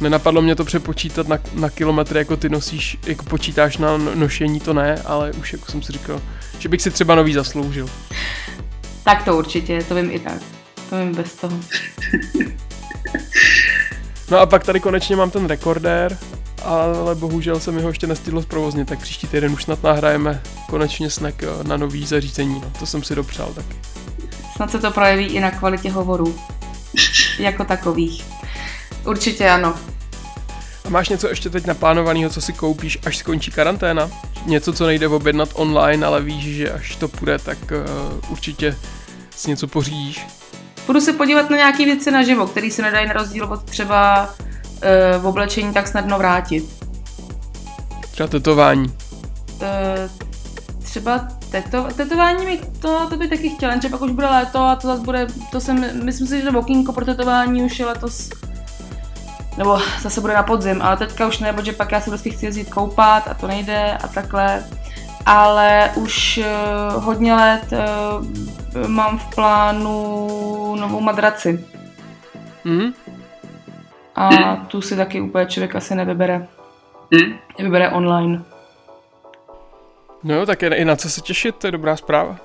nenapadlo 0.00 0.42
mě 0.42 0.56
to 0.56 0.64
přepočítat 0.64 1.28
na, 1.28 1.38
na 1.54 1.70
kilometry, 1.70 2.18
jako 2.18 2.36
ty 2.36 2.48
nosíš, 2.48 2.98
jako 3.06 3.24
počítáš 3.24 3.76
na 3.76 3.96
no- 3.96 4.14
nošení, 4.14 4.60
to 4.60 4.72
ne, 4.72 5.02
ale 5.04 5.32
už 5.32 5.52
jako 5.52 5.72
jsem 5.72 5.82
si 5.82 5.92
říkal, 5.92 6.20
že 6.58 6.68
bych 6.68 6.82
si 6.82 6.90
třeba 6.90 7.14
nový 7.14 7.34
zasloužil. 7.34 7.88
Tak 9.04 9.24
to 9.24 9.38
určitě, 9.38 9.84
to 9.88 9.94
vím 9.94 10.10
i 10.10 10.18
tak. 10.18 10.42
To 10.90 10.98
vím 10.98 11.14
bez 11.14 11.34
toho. 11.34 11.60
No 14.32 14.38
a 14.38 14.46
pak 14.46 14.64
tady 14.64 14.80
konečně 14.80 15.16
mám 15.16 15.30
ten 15.30 15.46
rekordér, 15.46 16.18
ale 16.64 17.14
bohužel 17.14 17.60
se 17.60 17.72
mi 17.72 17.82
ho 17.82 17.88
ještě 17.88 18.06
nestihlo 18.06 18.42
zprovoznit, 18.42 18.88
tak 18.88 19.00
příští 19.00 19.26
týden 19.26 19.52
už 19.52 19.64
snad 19.64 19.82
nahrajeme 19.82 20.42
konečně 20.70 21.10
snack 21.10 21.42
eh, 21.42 21.64
na 21.64 21.76
nový 21.76 22.06
zařízení, 22.06 22.60
no, 22.60 22.72
to 22.78 22.86
jsem 22.86 23.02
si 23.02 23.14
dopřál 23.14 23.52
taky. 23.54 23.76
Snad 24.56 24.70
se 24.70 24.78
to 24.78 24.90
projeví 24.90 25.24
i 25.24 25.40
na 25.40 25.50
kvalitě 25.50 25.90
hovorů. 25.90 26.38
jako 27.38 27.64
takových. 27.64 28.24
Určitě 29.06 29.50
ano. 29.50 29.74
A 30.84 30.88
máš 30.88 31.08
něco 31.08 31.28
ještě 31.28 31.50
teď 31.50 31.66
naplánovaného, 31.66 32.30
co 32.30 32.40
si 32.40 32.52
koupíš, 32.52 32.98
až 33.06 33.16
skončí 33.16 33.50
karanténa? 33.50 34.10
Něco, 34.46 34.72
co 34.72 34.86
nejde 34.86 35.08
objednat 35.08 35.48
online, 35.52 36.06
ale 36.06 36.22
víš, 36.22 36.44
že 36.44 36.72
až 36.72 36.96
to 36.96 37.08
půjde, 37.08 37.38
tak 37.38 37.58
uh, 37.70 38.30
určitě 38.30 38.76
si 39.36 39.50
něco 39.50 39.66
pořídíš. 39.66 40.26
Budu 40.86 41.00
se 41.00 41.12
podívat 41.12 41.50
na 41.50 41.56
nějaké 41.56 41.84
věci 41.84 42.10
naživo, 42.10 42.46
které 42.46 42.70
se 42.70 42.82
nedají 42.82 43.06
na 43.06 43.12
rozdíl 43.12 43.44
od 43.44 43.64
třeba 43.64 44.26
uh, 44.26 45.22
v 45.22 45.26
oblečení 45.26 45.72
tak 45.72 45.88
snadno 45.88 46.18
vrátit. 46.18 46.64
Třeba 48.10 48.28
tetování. 48.28 48.88
Uh, 48.88 50.22
třeba 50.82 51.28
teto, 51.50 51.88
tetování 51.96 52.46
mi 52.46 52.60
to, 52.80 53.06
to 53.10 53.16
by 53.16 53.28
taky 53.28 53.48
chtěl, 53.48 53.70
jenže 53.70 53.88
pak 53.88 54.00
už 54.00 54.10
bude 54.10 54.26
léto 54.26 54.58
a 54.58 54.76
to 54.76 54.86
zase 54.86 55.02
bude, 55.02 55.26
to 55.50 55.60
jsem, 55.60 56.04
myslím 56.04 56.26
si, 56.26 56.40
že 56.40 56.50
to 56.50 56.58
okýnko 56.58 56.92
pro 56.92 57.04
tetování 57.04 57.62
už 57.62 57.78
je 57.78 57.86
letos, 57.86 58.30
nebo 59.58 59.78
zase 60.00 60.20
bude 60.20 60.34
na 60.34 60.42
podzim, 60.42 60.82
ale 60.82 60.96
teďka 60.96 61.28
už 61.28 61.38
ne, 61.38 61.52
protože 61.52 61.72
pak 61.72 61.92
já 61.92 62.00
se 62.00 62.10
prostě 62.10 62.30
chci 62.30 62.46
jezdit 62.46 62.70
koupat 62.70 63.28
a 63.28 63.34
to 63.34 63.46
nejde 63.46 63.98
a 64.04 64.08
takhle. 64.08 64.64
Ale 65.26 65.90
už 65.94 66.38
uh, 66.38 67.04
hodně 67.04 67.34
let 67.34 67.64
uh, 67.72 68.88
mám 68.88 69.18
v 69.18 69.34
plánu 69.34 70.76
novou 70.76 71.00
madraci. 71.00 71.64
Mhm. 72.64 72.92
A 74.14 74.56
tu 74.56 74.80
si 74.80 74.96
taky 74.96 75.20
úplně 75.20 75.46
člověk 75.46 75.76
asi 75.76 75.94
nevybere. 75.94 76.46
Hm? 77.14 77.34
Vybere 77.58 77.90
online. 77.90 78.42
No 80.22 80.34
jo, 80.34 80.46
tak 80.46 80.62
je 80.62 80.74
i 80.74 80.84
na 80.84 80.96
co 80.96 81.10
se 81.10 81.20
těšit, 81.20 81.56
to 81.56 81.66
je 81.66 81.70
dobrá 81.70 81.96
zpráva. 81.96 82.36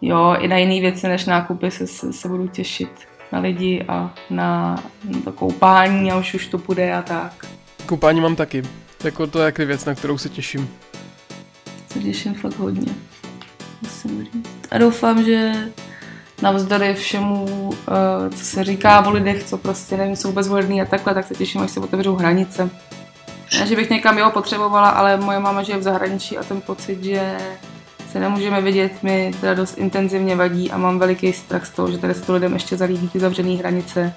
Jo, 0.00 0.36
i 0.38 0.48
na 0.48 0.56
jiné 0.56 0.80
věci 0.80 1.08
než 1.08 1.24
nákupy 1.24 1.70
se, 1.70 1.86
se, 1.86 2.12
se 2.12 2.28
budu 2.28 2.48
těšit 2.48 2.90
na 3.32 3.38
lidi 3.38 3.84
a 3.88 4.14
na, 4.30 4.76
na 5.04 5.20
to 5.24 5.32
koupání 5.32 6.12
a 6.12 6.16
už 6.16 6.34
už 6.34 6.46
to 6.46 6.58
půjde 6.58 6.94
a 6.94 7.02
tak. 7.02 7.46
Koupání 7.86 8.20
mám 8.20 8.36
taky. 8.36 8.62
Jako 9.04 9.26
to 9.26 9.38
je 9.38 9.44
taky 9.44 9.64
věc, 9.64 9.84
na 9.84 9.94
kterou 9.94 10.18
se 10.18 10.28
těším. 10.28 10.68
Se 11.96 12.02
těším 12.02 12.34
fakt 12.34 12.58
hodně. 12.58 12.94
Musím 13.82 14.24
říct. 14.24 14.48
A 14.70 14.78
doufám, 14.78 15.22
že 15.24 15.52
navzdory 16.42 16.94
všemu, 16.94 17.70
eh, 17.72 18.30
co 18.30 18.44
se 18.44 18.64
říká 18.64 19.06
o 19.06 19.10
lidech, 19.10 19.44
co 19.44 19.58
prostě 19.58 19.96
nevím, 19.96 20.16
jsou 20.16 20.32
bezvhodný 20.32 20.82
a 20.82 20.84
takhle, 20.84 21.14
tak 21.14 21.26
se 21.26 21.34
těším, 21.34 21.60
až 21.60 21.70
se 21.70 21.80
otevřou 21.80 22.16
hranice. 22.16 22.70
Ne, 23.58 23.66
že 23.66 23.76
bych 23.76 23.90
někam 23.90 24.18
jeho 24.18 24.30
potřebovala, 24.30 24.88
ale 24.88 25.16
moje 25.16 25.38
máma 25.38 25.62
žije 25.62 25.78
v 25.78 25.82
zahraničí 25.82 26.38
a 26.38 26.42
ten 26.42 26.60
pocit, 26.60 27.04
že 27.04 27.36
se 28.12 28.20
nemůžeme 28.20 28.60
vidět, 28.60 29.02
mi 29.02 29.34
teda 29.40 29.54
dost 29.54 29.78
intenzivně 29.78 30.36
vadí 30.36 30.70
a 30.70 30.78
mám 30.78 30.98
veliký 30.98 31.32
strach 31.32 31.66
z 31.66 31.70
toho, 31.70 31.90
že 31.90 31.98
tady 31.98 32.14
se 32.14 32.22
to 32.22 32.32
lidem 32.32 32.52
ještě 32.52 32.76
zalíbí 32.76 33.08
ty 33.08 33.20
zavřené 33.20 33.56
hranice. 33.56 34.12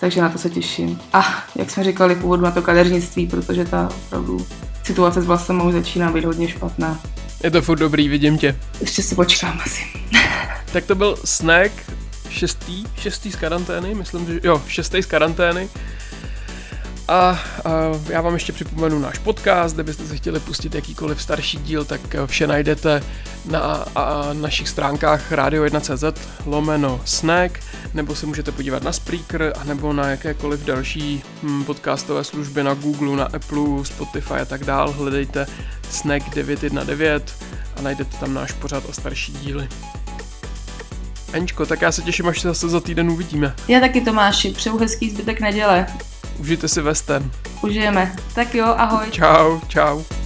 Takže 0.00 0.22
na 0.22 0.28
to 0.28 0.38
se 0.38 0.50
těším. 0.50 1.00
A 1.12 1.24
jak 1.56 1.70
jsme 1.70 1.84
říkali 1.84 2.14
původu 2.14 2.42
na 2.42 2.50
to 2.50 2.62
kadeřnictví, 2.62 3.26
protože 3.26 3.64
ta 3.64 3.88
opravdu 4.06 4.46
situace 4.86 5.22
s 5.22 5.26
vlastem 5.26 5.66
už 5.66 5.72
začíná 5.72 6.12
být 6.12 6.24
hodně 6.24 6.48
špatná. 6.48 7.00
Je 7.44 7.50
to 7.50 7.62
furt 7.62 7.78
dobrý, 7.78 8.08
vidím 8.08 8.38
tě. 8.38 8.56
Ještě 8.80 9.02
si 9.02 9.14
počkám 9.14 9.60
asi. 9.64 9.82
Tak 10.72 10.84
to 10.84 10.94
byl 10.94 11.16
snack 11.24 11.72
šestý, 12.30 12.84
šestý 12.98 13.32
z 13.32 13.36
karantény, 13.36 13.94
myslím, 13.94 14.26
že 14.26 14.40
jo, 14.44 14.62
šestý 14.68 15.02
z 15.02 15.06
karantény. 15.06 15.68
A, 17.08 17.14
a 17.14 17.38
já 18.08 18.20
vám 18.20 18.34
ještě 18.34 18.52
připomenu 18.52 18.98
náš 18.98 19.18
podcast, 19.18 19.74
kde 19.74 19.82
byste 19.82 20.06
se 20.06 20.16
chtěli 20.16 20.40
pustit 20.40 20.74
jakýkoliv 20.74 21.22
starší 21.22 21.58
díl, 21.58 21.84
tak 21.84 22.00
vše 22.26 22.46
najdete 22.46 23.02
na 23.50 23.60
a, 23.94 24.32
našich 24.32 24.68
stránkách 24.68 25.32
radio1.cz 25.32 26.28
lomeno 26.46 27.00
snack, 27.04 27.60
nebo 27.94 28.14
se 28.14 28.26
můžete 28.26 28.52
podívat 28.52 28.82
na 28.82 28.92
Spreaker, 28.92 29.52
nebo 29.64 29.92
na 29.92 30.08
jakékoliv 30.08 30.64
další 30.64 31.22
hm, 31.42 31.64
podcastové 31.64 32.24
služby 32.24 32.62
na 32.62 32.74
Google, 32.74 33.16
na 33.16 33.24
Apple, 33.24 33.84
Spotify 33.84 34.34
a 34.34 34.44
tak 34.44 34.64
dál. 34.64 34.92
Hledejte 34.92 35.46
snack 35.90 36.34
919 36.34 37.34
a 37.76 37.82
najdete 37.82 38.16
tam 38.16 38.34
náš 38.34 38.52
pořad 38.52 38.84
a 38.90 38.92
starší 38.92 39.32
díly. 39.32 39.68
Aničko, 41.32 41.66
tak 41.66 41.82
já 41.82 41.92
se 41.92 42.02
těším, 42.02 42.28
až 42.28 42.40
se 42.40 42.48
zase 42.48 42.68
za 42.68 42.80
týden 42.80 43.10
uvidíme. 43.10 43.54
Já 43.68 43.80
taky 43.80 44.00
Tomáši, 44.00 44.50
přeju 44.50 44.78
hezký 44.78 45.10
zbytek 45.10 45.40
neděle. 45.40 45.86
Užijte 46.40 46.68
si 46.68 46.80
western. 46.80 47.30
Užijeme. 47.62 48.16
Tak 48.34 48.54
jo, 48.54 48.74
ahoj. 48.78 49.06
Čau, 49.10 49.60
čau. 49.68 50.25